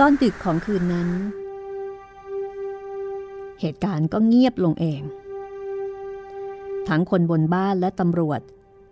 [0.03, 1.09] ตอนดึกของคืนนั้น
[3.61, 5.01] เหตุการณ์ก็เงียบลงเอง
[6.87, 8.41] ทั้งคนบนบ้านและตำรวจ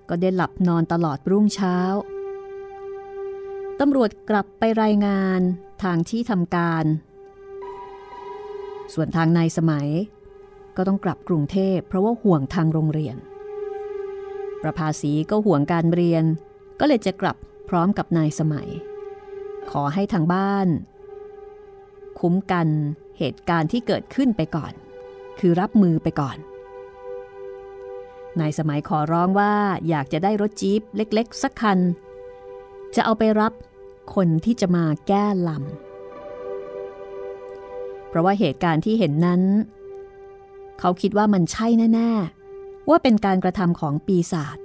[0.09, 1.77] ก็ได้หลับนอนตลอดรุ่งเช้า
[3.79, 5.39] ตำรวจกลับไปรายงาน
[5.83, 6.85] ทางที่ทำการ
[8.93, 9.89] ส่วนทางนายสมัย
[10.77, 13.15] ก็ต้องกลับกรุงเทพเพราะว่าห่วงทางโรงเรียน
[14.61, 16.23] ประภาสีก็ห่วงการเรียน
[16.79, 17.37] ก็เลยจะกลับ
[17.69, 18.69] พร้อมกับนายสมัย
[19.71, 20.69] ขอให้ทางบ้าน
[22.21, 22.67] คุ้มกัน
[23.17, 24.73] เหตุการณ์ที่เกิดขึ้นไปก่อน
[25.39, 26.37] คือรับมือไปก่อน
[28.39, 29.53] นายสมัยขอร้องว่า
[29.89, 31.79] อยากจะได้รถจี๊ปเล็กๆ สักคัน
[32.95, 33.53] จะเอาไปรับ
[34.15, 39.41] คนที่จะมาแก้ลำ เพราะว่าเหตุการณ์ที่เห็นนั้น
[40.79, 42.11] เขาคิดว่ามันใช่แน่
[42.51, 44.57] ๆ ว่าเป็นการกระทำของปีศาจ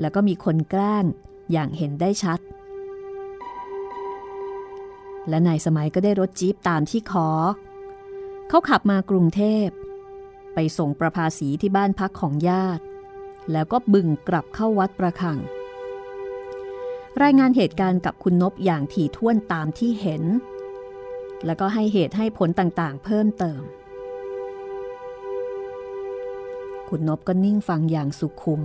[0.00, 1.04] แล้วก็มีคนแกล้ง
[1.52, 2.40] อย่างเห็นได้ชัด
[5.28, 7.28] และนายสมัยก็ได้รถจี๊ปตามที่ขอ
[8.48, 9.68] เขาขับมากรุงเทพ
[10.54, 12.82] ไปส่งประภาสีที่บ้านพักของญาติ
[13.52, 15.38] แล้วก็บึงกลับเข้าวัดประคัง
[17.22, 20.22] รายงานเหตุการณ์กับคุณนบอย่างถี่ถ้วนตามที่เห็น
[21.44, 23.62] แล้วก็ให้เหตุให้ผลต่างๆ เพิ่มเติม
[26.88, 28.64] คุณนบก็นิ่งฟังอย่างสุขุม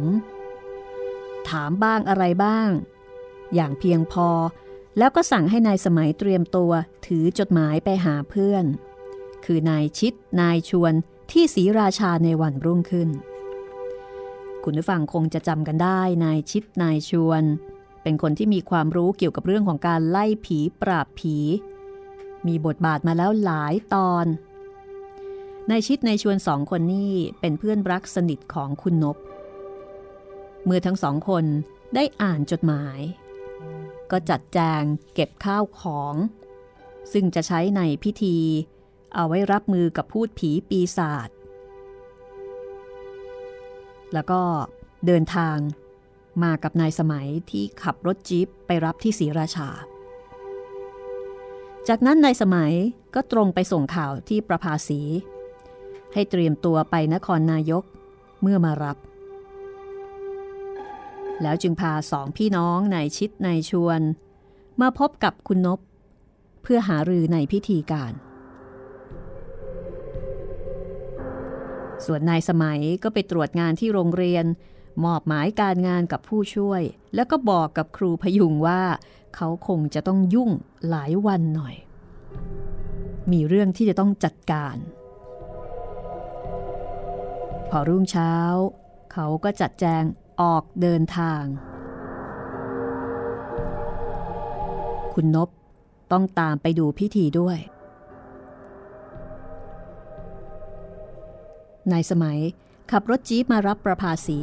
[1.50, 2.70] ถามบ้างอะไรบ้าง
[3.56, 4.28] อย่างเพียงพอ
[4.98, 6.72] แล้วก็สั่งให้นายสมัยเตรียมตัว
[7.06, 8.66] ถือจดหมายไปหาเพื่อน
[9.46, 10.94] คือนายชิด นายชวน
[11.32, 13.10] ที่ศรีราชาในวันรุ่งขึ้น
[14.64, 17.44] คุณผู้ฟังคงจะจำกันได้ นายชิด นายชวน
[18.04, 21.38] เป็นคนที่มีความรู้เกี่ยวกับเรื่องของการไล่ผีปราบผี
[22.48, 24.26] มีบทบาทมาแล้วหลายตอน
[25.70, 29.18] นายชิดนายชวนสองคนนี้เป็นเพื่อนรักสนิทของคุณนบ
[30.66, 31.46] เมื่อทั้งสองคน
[31.96, 33.00] ได้อ่านจดหมาย
[34.12, 34.82] ก็จัดแจง
[35.14, 36.16] เก็บข้าวของ
[37.14, 38.38] ซึ่งจะใช้ในพิธี
[39.16, 41.30] เอาไว้รับมือกับพูดผีปีศาจ
[44.14, 44.42] แล้วก็
[45.06, 45.58] เดินทาง
[46.44, 49.70] มากับนายสมัยที่ขับรถจี๊ปไปรับที่ศรีราชา
[51.88, 52.74] จากนั้นนายสมัย
[53.16, 55.02] ก็ตรงไปส่งข่าวที่ประภาสี
[56.14, 57.84] ให้เตรียมตัวไปนครนายก
[58.42, 58.98] เมื่อมารับ
[61.42, 64.02] แล้วจึงพาสองพี่น้องนายชิดนายชวน
[64.82, 65.80] มาพบกับคุณนบ
[66.64, 68.14] เพื่อหารือในพิธีการ
[72.06, 74.46] ส่วนนายสมัยก็ไปตรวจงานที่โรงเรียน
[75.06, 76.82] มอบหมายการงานกับผู้ช่วย
[77.16, 78.82] แล้วก็บอกกับครูพยุงว่า
[79.36, 80.52] เขาคงจะต้องยุ่ง
[80.90, 81.76] หลายวันหน่อย
[83.32, 84.78] มีเรื่องที่จะต้องจัดการ
[87.70, 88.34] พอรุ่งเช้า
[89.14, 90.04] เขาก็จัดแจง
[90.42, 91.44] ออกเดินทาง
[95.14, 95.50] คุณนบ
[96.12, 97.58] ต้องตามไปดูพิธีด้วย
[101.92, 102.40] นายสมัย
[102.92, 104.40] ขับรถจี๊ปมารับประภาสี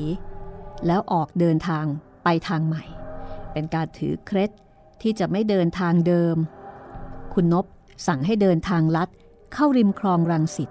[0.87, 1.85] แล้วออกเดินทาง
[2.25, 2.85] ไปทางใหม่
[3.53, 4.51] เป็นการถือเคล็ด
[5.03, 6.37] ที่จะไม่เดินทางเดิม
[7.35, 7.67] คุณนบ
[8.07, 9.09] สั่งให้เดินทางลัด
[9.55, 10.71] เข้าริมคลองรังสิต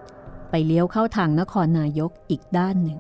[0.50, 3.00] ไปเลี้ยวเข้าทางนครนายกอีกด้านหนึ่ง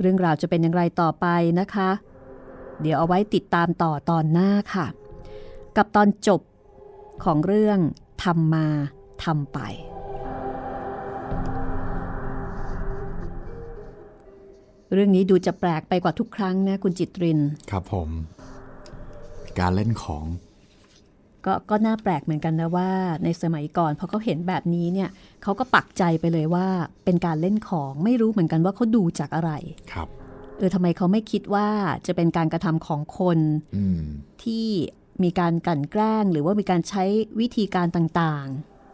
[0.00, 1.26] เรื่องราวจะเป็นอย่างไรต่อไป
[1.60, 1.90] นะคะ
[2.82, 4.86] เดี๋ยวเอาไว้ติดตามต่อตอนหน้าค่ะ
[5.76, 6.40] กับตอนจบ
[7.24, 7.78] ของเรื่อง
[8.22, 8.66] ทำมา
[9.24, 9.58] ทำไป
[14.92, 17.40] เรื่องนี้ดูจะแปลกไปกว่าทุกครั้งนะคุณจิตริน
[17.70, 18.08] ครับผม
[19.58, 20.24] การเล่นของ
[21.46, 22.90] ก็ก็น่าแปลกเหมือนกันนะว่า
[23.24, 25.08] ในสมัยก่อนพอเขาเห็นแบบนี้เนี่ย
[25.42, 26.66] เขาก็ปักใจไปเลยว่า
[27.04, 29.50] เป็นการเล่นของไม่รู้เหมือนกันว่าเขาดูจากอะไร
[29.92, 30.08] ครับ
[30.58, 31.68] เออทำไมเขาไม่คิดว่า
[32.06, 33.38] จะเป็นการกระทำของคน
[33.76, 34.02] อืม
[34.42, 34.66] ที่
[35.22, 37.04] มีการกลั่นแกล้ง หรือว่ามีการใช้
[37.40, 38.46] วิธีการต่าง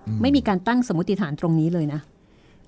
[0.09, 2.01] อืๆไม่มีการตั้งสมมติฐานตรงนี้เลยนะ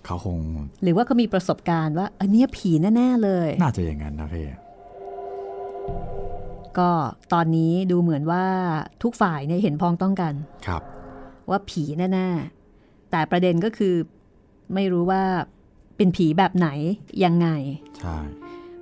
[0.05, 0.39] เขาคง
[0.83, 4.47] หรือว่าเขามีประสบการณ์ว่าอันเนี้ยผีแน่ ๆ เลย น่าจะอย่างนั้นนะพี่
[6.79, 6.91] ก็
[7.33, 8.45] ตอนนี้ดูเหมือนว่า
[9.03, 10.35] ทุกฝ่ายเนี่ยเห็นพ้องต้องกัน
[10.67, 10.83] ครับ
[11.51, 13.95] ว่าผีแน่ๆแต่ประเด็นก็คือ
[14.75, 15.23] ไม่รู้ว่า
[15.97, 16.69] เป็นผีแบบไหน
[17.25, 17.49] ยังไง
[17.99, 18.17] ใช่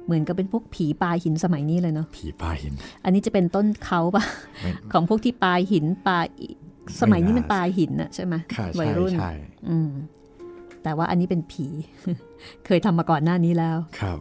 [0.05, 2.75] เหมือนกับเป็นพวกผีปลาหินสมัยนี้เลยเนาะผีปลาหิน
[3.05, 4.25] อันนี้จะเป็นต้นเขาปะ
[4.63, 6.49] ไม่ของพวกที่ปลาหินปลาอิ
[7.01, 9.31] สมัยนี้ไม่มันน่าปลาหินน่ะใช่ไหมค่ะวัใช่ยรุ่นใช่
[9.69, 9.91] อืม
[10.83, 11.67] แต่ว่าอันนี้เป็นผี
[12.67, 14.19] เคยทำมาก่อนหน้านี้แล้วครับ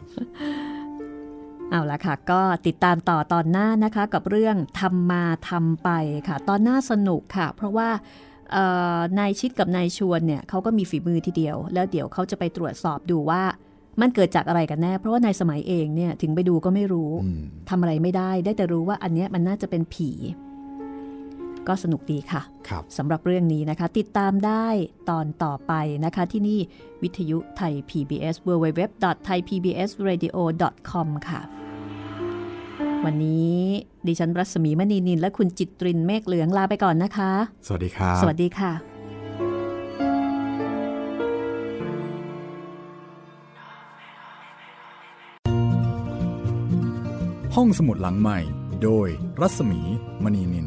[1.72, 5.90] เอาละค่ะ ก็ติดตามต่อตอนหน้านะคะกับเรื่องทำมาทำไป
[6.28, 7.88] ค่ะ ตอนหน้าสนุกค่ะ เพราะว่า
[8.52, 8.64] เอ่
[8.96, 13.42] อนายชิดกับนายชวนเนี่ยเขาก็มีฝีมือทีเดียว แล้วเดี๋ยวเขาจะไปตรวจสอบดูว่า
[14.00, 20.10] มันเกิดจากอะไรกันแน่ เพราะว่านายสมัยเองเนี่ยถึงไปดูก็ไม่รู้อืมทำอะไรไม่ได้ ได้แต่รู้ว่าอันเนี้ยมันน่าจะเป็นผี
[21.68, 24.66] ก็สนุกดีค่ะครับสำหรับเรื่องนี้นะคะ ติดตามได้
[25.10, 25.72] ตอนต่อไป
[26.04, 26.58] นะคะที่นี่
[27.02, 31.40] วิทยุไทย PBS www.thaipbsradio.com ค่ะ
[33.04, 33.56] วันนี้
[34.06, 37.32] ดิฉันรัศมีมณีนินและคุณจิตรินเมฆเหลืองลาไปก่อนนะคะ
[37.66, 38.72] สวัสดีครับสวัสดีค่ะ
[47.54, 48.38] ห้องสมุดหลังใหม่
[48.82, 49.08] โดย
[49.40, 49.80] รัศมี
[50.24, 50.66] มณีนิน